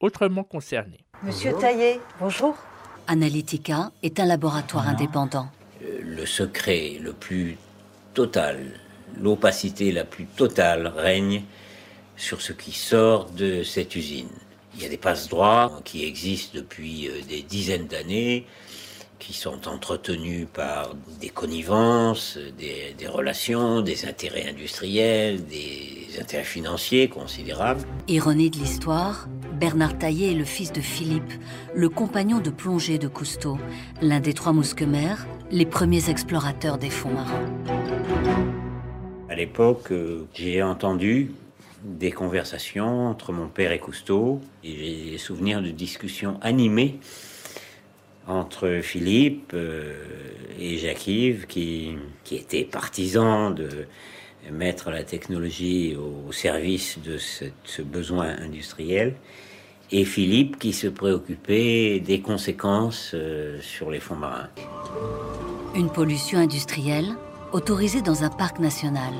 autrement 0.00 0.44
concerné. 0.44 1.04
Monsieur 1.22 1.52
Taillé, 1.58 2.00
bonjour. 2.18 2.56
Analytica 3.10 3.90
est 4.04 4.20
un 4.20 4.24
laboratoire 4.24 4.86
indépendant. 4.86 5.48
Euh, 5.82 5.98
le 6.00 6.24
secret 6.26 6.92
le 7.02 7.12
plus 7.12 7.58
total, 8.14 8.58
l'opacité 9.20 9.90
la 9.90 10.04
plus 10.04 10.26
totale 10.26 10.86
règne 10.86 11.42
sur 12.16 12.40
ce 12.40 12.52
qui 12.52 12.70
sort 12.70 13.28
de 13.30 13.64
cette 13.64 13.96
usine. 13.96 14.28
Il 14.76 14.82
y 14.82 14.86
a 14.86 14.88
des 14.88 14.96
passe-droits 14.96 15.80
qui 15.84 16.04
existent 16.04 16.52
depuis 16.54 17.08
euh, 17.08 17.20
des 17.28 17.42
dizaines 17.42 17.88
d'années, 17.88 18.46
qui 19.20 19.34
sont 19.34 19.68
entretenus 19.68 20.48
par 20.52 20.96
des 21.20 21.28
connivences, 21.28 22.38
des, 22.58 22.94
des, 22.98 23.06
relations, 23.06 23.82
des 23.82 24.06
intérêts 24.06 24.48
industriels, 24.48 25.46
des 25.46 26.08
intérêts 26.20 26.42
financiers 26.42 27.08
considérables. 27.08 27.82
Ironie 28.08 28.50
de 28.50 28.56
l'histoire, 28.56 29.28
Bernard 29.60 29.98
Taillé 29.98 30.32
est 30.32 30.34
le 30.34 30.44
fils 30.44 30.72
de 30.72 30.80
Philippe, 30.80 31.32
le 31.74 31.88
compagnon 31.88 32.40
de 32.40 32.50
plongée 32.50 32.98
de 32.98 33.06
Cousteau, 33.06 33.58
l'un 34.00 34.18
des 34.18 34.32
trois 34.32 34.52
mousquemères, 34.52 35.26
les 35.52 35.66
premiers 35.66 36.08
explorateurs 36.10 36.78
des 36.78 36.90
fonds 36.90 37.12
marins. 37.12 37.44
À 39.28 39.36
l'époque, 39.36 39.92
j'ai 40.34 40.62
entendu 40.62 41.30
des 41.84 42.10
conversations 42.10 43.08
entre 43.08 43.32
mon 43.32 43.48
père 43.48 43.72
et 43.72 43.78
Cousteau. 43.78 44.40
Et 44.64 44.74
j'ai 44.74 45.10
des 45.12 45.18
souvenirs 45.18 45.62
de 45.62 45.70
discussions 45.70 46.38
animées 46.42 46.98
entre 48.30 48.80
Philippe 48.82 49.52
euh, 49.54 49.94
et 50.58 50.78
Jacques-Yves, 50.78 51.46
qui, 51.46 51.96
qui 52.24 52.36
étaient 52.36 52.64
partisans 52.64 53.54
de 53.54 53.68
mettre 54.50 54.90
la 54.90 55.02
technologie 55.02 55.96
au 55.96 56.32
service 56.32 56.98
de 57.04 57.18
ce, 57.18 57.82
besoin 57.82 58.36
industriel, 58.38 59.14
et 59.92 60.04
Philippe 60.04 60.58
qui 60.58 60.72
se 60.72 60.86
préoccupait 60.86 62.00
des 62.00 62.20
conséquences 62.20 63.10
euh, 63.14 63.60
sur 63.60 63.90
les 63.90 64.00
fonds 64.00 64.16
marins. 64.16 64.48
Une 65.74 65.90
pollution 65.90 66.38
industrielle 66.38 67.08
autorisée 67.52 68.00
dans 68.00 68.22
un 68.22 68.30
parc 68.30 68.60
national. 68.60 69.12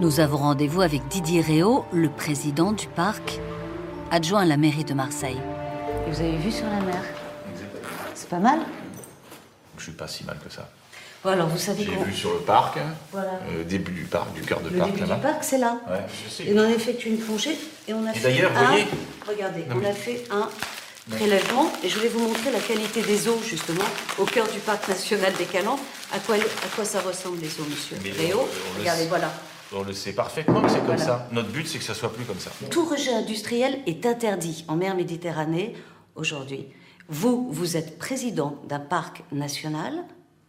Nous 0.00 0.20
avons 0.20 0.38
rendez-vous 0.38 0.80
avec 0.80 1.06
Didier 1.08 1.40
Réau, 1.40 1.84
le 1.92 2.08
président 2.08 2.72
du 2.72 2.88
parc, 2.88 3.38
adjoint 4.10 4.40
à 4.40 4.46
la 4.46 4.56
mairie 4.56 4.84
de 4.84 4.94
Marseille. 4.94 5.40
Et 6.06 6.10
vous 6.10 6.20
avez 6.20 6.36
vu 6.36 6.50
sur 6.50 6.66
la 6.66 6.80
mer 6.80 7.00
C'est 8.14 8.28
pas 8.28 8.38
mal 8.38 8.60
Je 9.78 9.82
suis 9.84 9.92
pas 9.92 10.08
si 10.08 10.24
mal 10.24 10.36
que 10.46 10.52
ça. 10.52 10.68
Bon, 11.22 11.30
alors 11.30 11.48
vous 11.48 11.58
savez 11.58 11.84
J'ai 11.84 12.04
vu 12.04 12.12
sur 12.12 12.34
le 12.34 12.40
parc, 12.40 12.78
voilà. 13.10 13.30
euh, 13.50 13.64
début 13.64 13.92
du 13.92 14.04
parc, 14.04 14.32
du 14.34 14.42
cœur 14.42 14.60
de 14.60 14.68
le 14.68 14.76
parc 14.78 14.90
début 14.90 15.00
là-bas. 15.02 15.14
du 15.16 15.20
parc, 15.22 15.44
c'est 15.44 15.56
là. 15.58 15.80
Ouais, 15.88 16.00
je 16.26 16.30
sais. 16.30 16.44
Et 16.46 16.54
on 16.54 16.60
a 16.62 16.68
effectué 16.68 17.10
une 17.10 17.16
plongée 17.18 17.56
et 17.88 17.94
on 17.94 18.06
a 18.06 18.10
Et 18.10 18.14
fait 18.14 18.20
d'ailleurs, 18.28 18.52
un... 18.56 18.66
voyez- 18.66 18.86
Regardez, 19.26 19.60
Non, 19.60 19.76
on 19.76 19.78
mais- 19.78 19.88
a 19.88 19.92
fait 19.94 20.22
un 20.30 20.50
prélèvement 21.10 21.72
et 21.82 21.88
je 21.88 21.96
voulais 21.96 22.08
vous 22.10 22.20
montrer 22.28 22.50
la 22.52 22.60
qualité 22.60 23.00
des 23.00 23.26
eaux 23.28 23.40
justement 23.42 23.84
au 24.18 24.24
cœur 24.26 24.46
du 24.48 24.58
parc 24.58 24.86
national 24.86 25.32
des 25.38 25.44
Calanques. 25.46 25.80
À 26.12 26.18
quoi, 26.18 26.34
à 26.36 26.38
quoi 26.76 26.84
ça 26.84 27.00
ressemble 27.00 27.38
les 27.40 27.48
eaux, 27.58 27.66
monsieur? 27.70 27.96
Le 28.04 28.78
Regardez, 28.80 29.02
sait. 29.04 29.08
voilà. 29.08 29.32
On 29.74 29.82
le 29.82 29.94
sait 29.94 30.12
parfaitement 30.12 30.60
que 30.60 30.68
c'est 30.68 30.76
comme 30.76 30.86
Voilà. 30.96 31.04
ça. 31.04 31.28
Notre 31.32 31.48
but, 31.48 31.66
c'est 31.66 31.78
que 31.78 31.84
ça 31.84 31.94
soit 31.94 32.12
plus 32.12 32.24
comme 32.24 32.38
ça. 32.38 32.50
Tout 32.70 32.84
rejet 32.84 33.12
industriel 33.14 33.78
est 33.86 34.04
interdit 34.06 34.64
en 34.68 34.76
mer 34.76 34.94
Méditerranée 34.94 35.74
aujourd'hui. 36.16 36.66
Vous, 37.08 37.48
vous 37.50 37.76
êtes 37.76 37.98
président 37.98 38.58
d'un 38.68 38.78
parc 38.80 39.22
national 39.32 39.92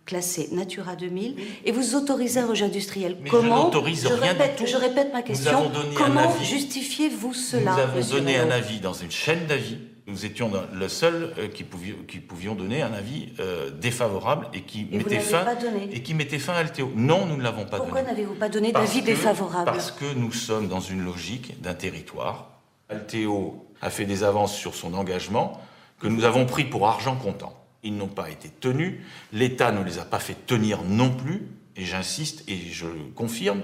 classé 0.06 0.50
Natura 0.52 0.96
2000 0.96 1.36
et 1.66 1.72
vous 1.72 1.96
autorisez 1.96 2.40
un 2.40 2.48
rejet 2.48 2.66
industriel. 2.66 3.18
Mais 3.22 3.30
je 3.30 3.32
Comment 3.36 3.66
n'autorise 3.66 4.06
rien 4.06 4.34
du 4.34 4.40
répète, 4.40 4.56
tout. 4.56 4.66
Je 4.68 4.78
répète 4.78 5.12
ma 5.12 5.20
Nous 5.20 5.26
question. 5.26 5.52
avons 5.58 5.70
donné 5.70 5.96
un 5.96 5.98
Comment 5.98 6.36
justifiez-vous 6.44 7.34
cela 7.34 7.74
Nous 7.74 7.80
avons 7.80 7.98
monsieur 7.98 8.20
donné 8.20 8.38
un 8.38 8.52
avis 8.52 8.80
dans 8.80 8.94
une 8.94 9.12
chaîne 9.12 9.46
d'avis. 9.48 9.78
Nous 10.08 10.24
étions 10.24 10.52
le 10.72 10.88
seul 10.88 11.34
euh, 11.40 11.48
qui, 11.48 11.64
pouvions, 11.64 11.96
qui 12.08 12.20
pouvions 12.20 12.54
donner 12.54 12.84
un 12.84 12.94
avis 12.94 13.34
euh, 13.40 13.72
défavorable 13.72 14.48
et 14.54 14.62
qui 14.62 14.88
Et 14.92 14.98
mettait 15.00 15.20
fin 15.20 15.44
et 15.92 16.04
qui 16.04 16.14
mettait 16.14 16.38
fin 16.38 16.54
à 16.54 16.64
LTO. 16.64 16.92
Non, 16.96 17.26
nous 17.26 17.38
ne 17.38 17.42
l'avons 17.42 17.66
pas 17.66 17.78
Pourquoi 17.78 18.02
donné. 18.02 18.12
n'avez-vous 18.12 18.36
pas 18.36 18.50
donné 18.50 18.72
d'avis 18.72 19.02
défavorable? 19.02 19.66
Parce 19.66 19.90
que 19.90 20.14
nous 20.16 20.32
sommes 20.32 20.68
dans 20.68 20.80
une 20.80 21.04
logique 21.04 21.60
d'un 21.60 21.74
territoire. 21.74 22.52
Alteo 22.90 23.65
a 23.82 23.90
fait 23.90 24.06
des 24.06 24.24
avances 24.24 24.56
sur 24.56 24.76
son 24.76 24.94
engagement 24.94 25.62
que 26.00 26.08
nous 26.08 26.24
avons 26.26 26.46
pris 26.46 26.66
pour 26.66 26.88
argent 26.88 27.16
comptant. 27.16 27.54
Ils 27.84 27.96
n'ont 27.96 28.08
pas 28.08 28.30
été 28.30 28.50
tenus. 28.50 28.96
L'État 29.32 29.72
ne 29.72 29.84
les 29.84 30.00
a 30.00 30.06
pas 30.06 30.20
fait 30.20 30.46
tenir 30.46 30.82
non 30.84 31.12
plus. 31.12 31.48
Et 31.78 31.84
j'insiste 31.84 32.44
et 32.48 32.58
je 32.72 32.86
le 32.86 33.04
confirme 33.14 33.62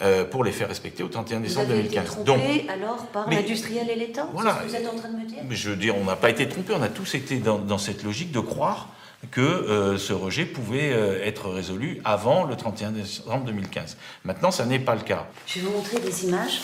euh, 0.00 0.24
pour 0.24 0.42
les 0.42 0.50
faire 0.50 0.66
respecter 0.66 1.04
au 1.04 1.08
31 1.08 1.36
Vous 1.38 1.42
décembre 1.44 1.70
avez 1.70 1.78
été 1.84 1.90
2015. 1.94 2.24
trompé 2.24 2.58
Donc, 2.58 2.70
alors 2.70 3.06
par 3.06 3.30
l'industriel 3.30 3.88
et 3.88 3.94
l'État 3.94 4.28
Voilà. 4.32 4.54
Ce 4.56 4.62
que 4.64 4.68
vous 4.68 4.74
êtes 4.74 4.88
en 4.88 4.96
train 4.96 5.08
de 5.10 5.16
me 5.16 5.24
dire? 5.24 5.38
mais 5.48 5.54
je 5.54 5.70
veux 5.70 5.76
dire, 5.76 5.96
on 5.96 6.02
n'a 6.04 6.16
pas 6.16 6.30
été 6.30 6.48
trompé, 6.48 6.72
on 6.76 6.82
a 6.82 6.88
tous 6.88 7.14
été 7.14 7.38
dans, 7.38 7.60
dans 7.60 7.78
cette 7.78 8.02
logique 8.02 8.32
de 8.32 8.40
croire 8.40 8.88
que 9.30 9.40
euh, 9.40 9.96
ce 9.96 10.12
rejet 10.12 10.44
pouvait 10.44 10.92
euh, 10.92 11.24
être 11.24 11.48
résolu 11.50 12.00
avant 12.04 12.42
le 12.42 12.56
31 12.56 12.90
décembre 12.90 13.44
2015. 13.44 13.96
Maintenant, 14.24 14.50
ça 14.50 14.66
n'est 14.66 14.80
pas 14.80 14.96
le 14.96 15.02
cas. 15.02 15.28
Je 15.46 15.60
vais 15.60 15.66
vous 15.66 15.72
montrer 15.72 16.00
des 16.00 16.24
images 16.24 16.62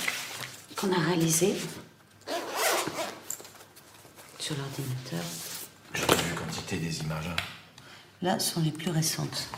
qu'on 0.76 0.90
a 0.90 0.98
réalisées 0.98 1.54
sur 4.48 4.56
l'ordinateur. 4.56 5.20
J'ai 5.92 6.06
vu 6.24 6.34
quantité 6.34 6.78
des 6.78 7.00
images. 7.00 7.28
hein. 7.28 7.36
Là, 8.22 8.38
ce 8.38 8.54
sont 8.54 8.62
les 8.62 8.70
plus 8.70 8.90
récentes. 8.90 9.50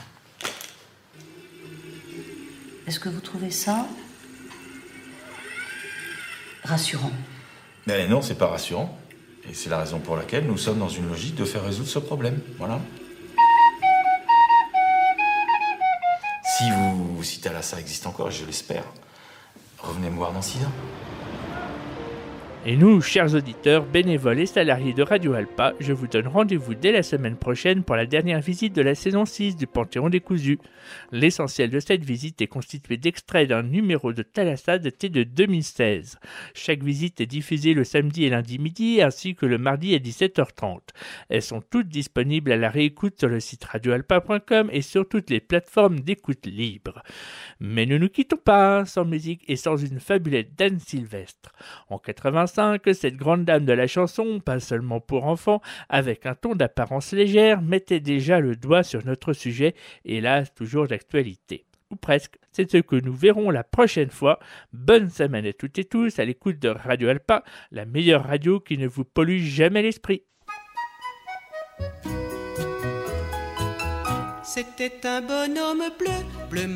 Est-ce 2.88 2.98
que 2.98 3.08
vous 3.08 3.20
trouvez 3.20 3.52
ça 3.52 3.86
rassurant? 6.64 7.12
Mais 7.86 8.08
non, 8.08 8.20
c'est 8.20 8.34
pas 8.34 8.48
rassurant. 8.48 8.98
Et 9.48 9.54
c'est 9.54 9.70
la 9.70 9.78
raison 9.78 10.00
pour 10.00 10.16
laquelle 10.16 10.44
nous 10.46 10.58
sommes 10.58 10.80
dans 10.80 10.88
une 10.88 11.08
logique 11.08 11.36
de 11.36 11.44
faire 11.44 11.64
résoudre 11.64 11.88
ce 11.88 12.00
problème. 12.00 12.40
Voilà. 12.58 12.80
Si 16.58 16.64
vous, 16.68 17.22
si 17.22 17.40
Thalassa 17.40 17.78
existe 17.78 18.08
encore, 18.08 18.28
et 18.28 18.32
je 18.32 18.44
l'espère, 18.44 18.84
revenez 19.78 20.10
me 20.10 20.16
voir 20.16 20.32
dans 20.32 20.42
six 20.42 20.58
ans. 20.58 20.72
Et 22.66 22.76
nous, 22.76 23.00
chers 23.00 23.34
auditeurs, 23.34 23.86
bénévoles 23.86 24.40
et 24.40 24.44
salariés 24.44 24.92
de 24.92 25.02
Radio 25.02 25.32
Alpa, 25.32 25.72
je 25.80 25.94
vous 25.94 26.06
donne 26.06 26.28
rendez-vous 26.28 26.74
dès 26.74 26.92
la 26.92 27.02
semaine 27.02 27.36
prochaine 27.36 27.82
pour 27.82 27.96
la 27.96 28.04
dernière 28.04 28.42
visite 28.42 28.74
de 28.74 28.82
la 28.82 28.94
saison 28.94 29.24
6 29.24 29.56
du 29.56 29.66
Panthéon 29.66 30.10
décousu. 30.10 30.58
L'essentiel 31.10 31.70
de 31.70 31.80
cette 31.80 32.04
visite 32.04 32.42
est 32.42 32.48
constitué 32.48 32.98
d'extraits 32.98 33.48
d'un 33.48 33.62
numéro 33.62 34.12
de 34.12 34.22
Thalassa 34.22 34.78
daté 34.78 35.08
de 35.08 35.22
2016. 35.22 36.18
Chaque 36.52 36.82
visite 36.82 37.22
est 37.22 37.26
diffusée 37.26 37.72
le 37.72 37.82
samedi 37.82 38.24
et 38.24 38.28
lundi 38.28 38.58
midi 38.58 39.00
ainsi 39.00 39.34
que 39.34 39.46
le 39.46 39.56
mardi 39.56 39.94
à 39.94 39.98
17h30. 39.98 40.80
Elles 41.30 41.40
sont 41.40 41.62
toutes 41.62 41.88
disponibles 41.88 42.52
à 42.52 42.58
la 42.58 42.68
réécoute 42.68 43.18
sur 43.18 43.30
le 43.30 43.40
site 43.40 43.64
radioalpa.com 43.64 44.68
et 44.70 44.82
sur 44.82 45.08
toutes 45.08 45.30
les 45.30 45.40
plateformes 45.40 46.00
d'écoute 46.00 46.44
libre. 46.44 47.02
Mais 47.58 47.86
ne 47.86 47.96
nous 47.96 48.10
quittons 48.10 48.36
pas 48.36 48.84
sans 48.84 49.06
musique 49.06 49.44
et 49.48 49.56
sans 49.56 49.78
une 49.78 49.98
fabulette 49.98 50.54
d'Anne 50.56 50.78
Sylvestre. 50.78 51.52
85, 52.50 52.94
cette 52.94 53.16
grande 53.16 53.44
dame 53.44 53.64
de 53.64 53.72
la 53.72 53.86
chanson, 53.86 54.40
pas 54.40 54.60
seulement 54.60 55.00
pour 55.00 55.26
enfants, 55.26 55.60
avec 55.88 56.26
un 56.26 56.34
ton 56.34 56.54
d'apparence 56.54 57.12
légère, 57.12 57.62
mettait 57.62 58.00
déjà 58.00 58.40
le 58.40 58.56
doigt 58.56 58.82
sur 58.82 59.04
notre 59.06 59.32
sujet, 59.32 59.74
hélas 60.04 60.52
toujours 60.54 60.88
d'actualité. 60.88 61.64
Ou 61.90 61.96
presque, 61.96 62.36
c'est 62.52 62.70
ce 62.70 62.78
que 62.78 62.96
nous 62.96 63.14
verrons 63.14 63.50
la 63.50 63.64
prochaine 63.64 64.10
fois. 64.10 64.38
Bonne 64.72 65.10
semaine 65.10 65.46
à 65.46 65.52
toutes 65.52 65.78
et 65.78 65.84
tous 65.84 66.18
à 66.18 66.24
l'écoute 66.24 66.58
de 66.58 66.68
Radio 66.68 67.08
Alpa, 67.08 67.44
la 67.72 67.84
meilleure 67.84 68.24
radio 68.24 68.60
qui 68.60 68.78
ne 68.78 68.86
vous 68.86 69.04
pollue 69.04 69.40
jamais 69.40 69.82
l'esprit. 69.82 70.22
C'était 74.42 75.06
un 75.06 75.20
bonhomme 75.20 75.84
bleu, 75.98 76.10
bleu 76.50 76.66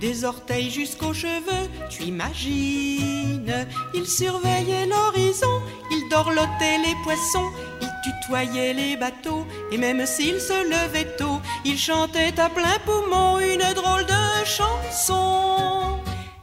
des 0.00 0.24
orteils 0.24 0.70
jusqu'aux 0.70 1.14
cheveux, 1.14 1.68
tu 1.88 2.04
imagines. 2.04 3.66
Il 3.94 4.06
surveillait 4.06 4.86
l'horizon, 4.86 5.60
il 5.90 6.08
dorlotait 6.10 6.78
les 6.84 6.94
poissons, 7.04 7.50
il 7.80 7.88
tutoyait 8.04 8.72
les 8.74 8.96
bateaux, 8.96 9.46
et 9.72 9.78
même 9.78 10.06
s'il 10.06 10.40
se 10.40 10.64
levait 10.64 11.16
tôt, 11.16 11.40
il 11.64 11.78
chantait 11.78 12.38
à 12.38 12.48
plein 12.48 12.78
poumon 12.84 13.38
une 13.38 13.74
drôle 13.74 14.06
de 14.06 14.44
chanson. 14.44 15.98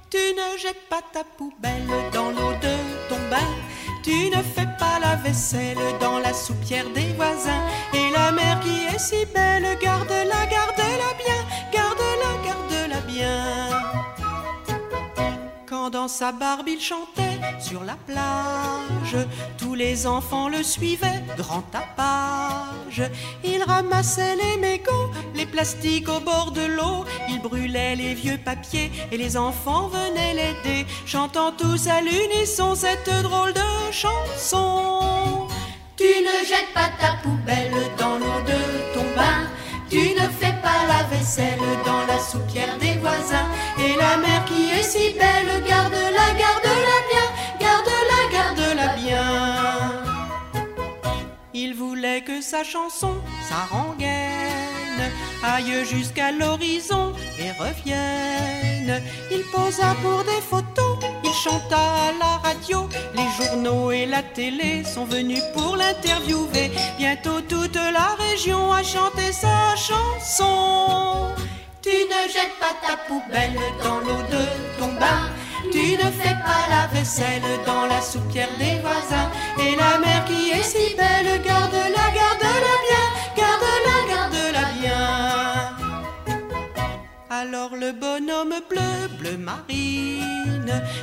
Tu 0.10 0.17
ne 0.17 0.58
jettes 0.58 0.88
pas 0.89 1.02
ta 1.13 1.24
poubelle 1.24 1.88
dans 2.13 2.30
l'eau 2.30 2.54
de 2.62 2.76
ton 3.10 3.20
bain. 3.30 3.52
Tu 4.04 4.30
ne 4.30 4.41
fais 4.41 4.70
pas 4.80 5.00
la 5.02 5.15
vaisselle 5.17 5.78
dans 6.00 6.20
la 6.20 6.34
soupière 6.34 6.89
des 6.96 7.12
voisins. 7.17 7.63
Et 7.93 8.10
la 8.13 8.32
mer 8.32 8.60
qui 8.62 8.96
est 8.96 9.00
si 9.00 9.26
belle, 9.34 9.67
garde-la, 9.82 10.46
garde-la 10.46 10.77
bien, 10.77 10.77
sa 16.08 16.32
barbe 16.32 16.67
il 16.67 16.80
chantait 16.80 17.39
sur 17.60 17.84
la 17.84 17.96
plage, 17.96 19.17
tous 19.58 19.76
les 19.76 20.08
enfants 20.08 20.48
le 20.48 20.63
suivaient, 20.63 21.24
grand 21.38 21.63
tapage. 21.72 23.04
Il 23.43 23.63
ramassait 23.63 24.36
les 24.36 24.58
mégots, 24.58 25.12
les 25.36 25.46
plastiques 25.46 26.08
au 26.10 26.20
bord 26.20 26.52
de 26.52 26.65
l'eau, 26.65 27.06
il 27.30 27.41
brûlait 27.41 27.96
les 27.96 28.13
vieux 28.13 28.38
papiers 28.38 28.91
et 29.12 29.17
les 29.17 29.38
enfants 29.38 29.89
venaient 29.89 30.34
l'aider, 30.34 30.86
chantant 31.06 31.52
tous 31.52 31.88
à 31.88 32.02
l'unisson 32.02 32.76
cette 32.76 33.10
drôle 33.24 33.54
de 33.54 33.91
chanson. 33.91 35.48
Tu 35.98 36.04
ne 36.04 36.46
jettes 36.48 36.74
pas 36.74 36.89
ta 37.00 37.15
poubelle 37.24 37.74
dans 37.98 38.17
l'eau 38.17 38.41
de 38.46 38.93
ton 38.93 39.04
bain. 39.15 39.48
Tu 39.89 39.98
ne 40.00 40.28
fais 40.39 40.54
pas 40.62 40.86
la 40.88 41.04
vaisselle 41.04 41.60
dans 41.86 42.06
la 42.06 42.20
soupière 42.20 42.78
des 42.78 42.93
voisins. 43.00 43.48
Et 43.88 43.95
la 43.95 44.17
mer 44.17 44.43
qui 44.45 44.69
est 44.78 44.84
si 44.84 45.13
belle, 45.13 45.63
garde-la, 45.65 46.28
garde-la 46.43 46.97
bien, 47.10 47.28
garde-la, 47.65 48.19
garde-la 48.38 48.88
bien. 49.04 49.28
Il 51.54 51.73
voulait 51.73 52.21
que 52.21 52.41
sa 52.41 52.63
chanson, 52.63 53.15
sa 53.50 53.62
rengaine, 53.73 55.04
aille 55.41 55.86
jusqu'à 55.86 56.32
l'horizon 56.34 57.13
et 57.39 57.52
revienne. 57.63 59.02
Il 59.32 59.43
posa 59.54 59.95
pour 60.04 60.21
des 60.32 60.41
photos, 60.52 60.97
il 61.23 61.34
chanta 61.43 61.84
à 62.08 62.12
la 62.23 62.34
radio. 62.47 62.89
Les 63.15 63.30
journaux 63.38 63.91
et 63.91 64.06
la 64.06 64.21
télé 64.21 64.84
sont 64.84 65.06
venus 65.06 65.43
pour 65.54 65.78
l'interviewer. 65.78 66.71
Bientôt 66.97 67.39
toute 67.41 67.76
la 67.76 68.10
région 68.26 68.73
a 68.73 68.84
chanté 68.84 69.32
sa 69.32 69.76
chanson. 69.78 71.32
Tu 71.89 72.04
ne 72.04 72.21
jettes 72.28 72.60
pas 72.60 72.76
ta 72.86 72.97
poubelle 73.08 73.58
dans 73.82 74.00
l'eau 74.00 74.21
de 74.30 74.43
ton 74.78 74.91
bain. 75.00 75.32
Tu 75.71 75.93
ne 75.93 76.12
fais 76.19 76.36
pas 76.47 76.63
la 76.69 76.88
vaisselle 76.88 77.50
dans 77.65 77.86
la 77.86 78.02
soupière 78.02 78.50
des 78.60 78.76
voisins. 78.82 79.32
Et 79.58 79.73
la 79.78 79.97
mer 79.97 80.26
qui 80.26 80.50
est 80.50 80.63
si 80.63 80.95
belle, 80.95 81.41
garde-la, 81.41 82.06
garde-la 82.19 82.76
bien, 82.88 83.06
garde-la, 83.38 83.97
garde-la 84.13 84.65
bien. 84.82 85.06
Alors 87.30 87.73
le 87.73 87.93
bonhomme 87.93 88.56
bleu, 88.69 89.08
bleu 89.17 89.38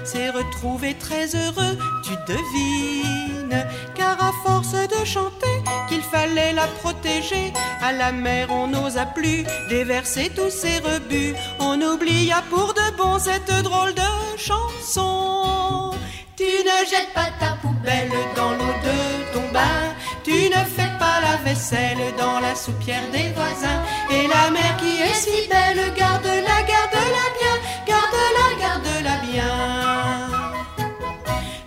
s'est 0.04 0.30
retrouvé 0.30 0.94
très 0.94 1.26
heureux, 1.34 1.76
tu 2.04 2.12
devines. 2.26 3.64
Car 3.94 4.16
à 4.22 4.32
force 4.44 4.72
de 4.72 5.04
chanter 5.04 5.56
qu'il 5.88 6.02
fallait 6.02 6.52
la 6.52 6.66
protéger, 6.66 7.52
à 7.82 7.92
la 7.92 8.12
mer 8.12 8.48
on 8.50 8.68
n'osa 8.68 9.06
plus 9.06 9.44
déverser 9.68 10.30
tous 10.34 10.50
ses 10.50 10.78
rebuts. 10.78 11.34
On 11.60 11.80
oublia 11.80 12.42
pour 12.50 12.74
de 12.74 12.96
bon 12.96 13.18
cette 13.18 13.52
drôle 13.62 13.94
de 13.94 14.38
chanson. 14.38 15.92
Tu 16.36 16.44
ne 16.44 16.78
jettes 16.90 17.12
pas 17.14 17.30
ta 17.38 17.56
poubelle 17.62 18.10
dans 18.34 18.52
l'eau 18.52 18.74
de 18.88 19.32
ton 19.32 19.52
bain. 19.52 19.94
Tu 20.24 20.48
ne 20.48 20.64
fais 20.76 20.92
pas 20.98 21.20
la 21.20 21.36
vaisselle 21.44 22.12
dans 22.18 22.40
la 22.40 22.54
soupière 22.54 23.08
des 23.12 23.30
voisins. 23.36 23.82
Et 24.10 24.26
la 24.26 24.50
mer 24.50 24.76
qui 24.78 25.00
est 25.02 25.14
si 25.14 25.48
belle, 25.48 25.92
garde-la 25.96 26.44
bien, 26.44 26.66
garde-la, 26.66 26.93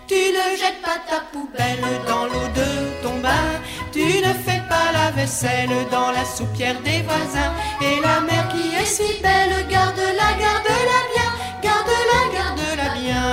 Tu 0.08 0.16
ne 0.16 0.58
jettes 0.58 0.82
pas 0.82 1.00
ta 1.10 1.20
poubelle 1.32 1.84
dans 2.08 2.26
l'eau 2.26 2.48
de 2.56 3.04
ton 3.04 3.20
bain. 3.20 3.50
Tu 3.92 4.00
ne 4.00 4.34
fais 4.46 4.62
pas 4.70 4.92
la 4.94 5.12
vaisselle 5.12 5.70
dans 5.92 6.12
la 6.12 6.24
soupière 6.24 6.80
des 6.82 7.02
voisins. 7.02 7.54
Et 7.82 8.00
la 8.02 8.22
mer 8.22 8.48
qui 8.50 8.76
est 8.76 8.86
si 8.86 9.22
belle, 9.22 9.68
garde-la, 9.70 10.30
garde-la 10.44 11.00
bien, 11.14 11.30
garde-la, 11.62 12.20
garde-la 12.38 12.90
bien. 13.02 13.24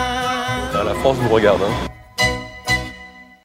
Ah, 0.74 0.84
La 0.84 0.94
France 0.94 1.16
vous 1.18 1.28
regarde. 1.28 1.62
Hein. 1.62 1.93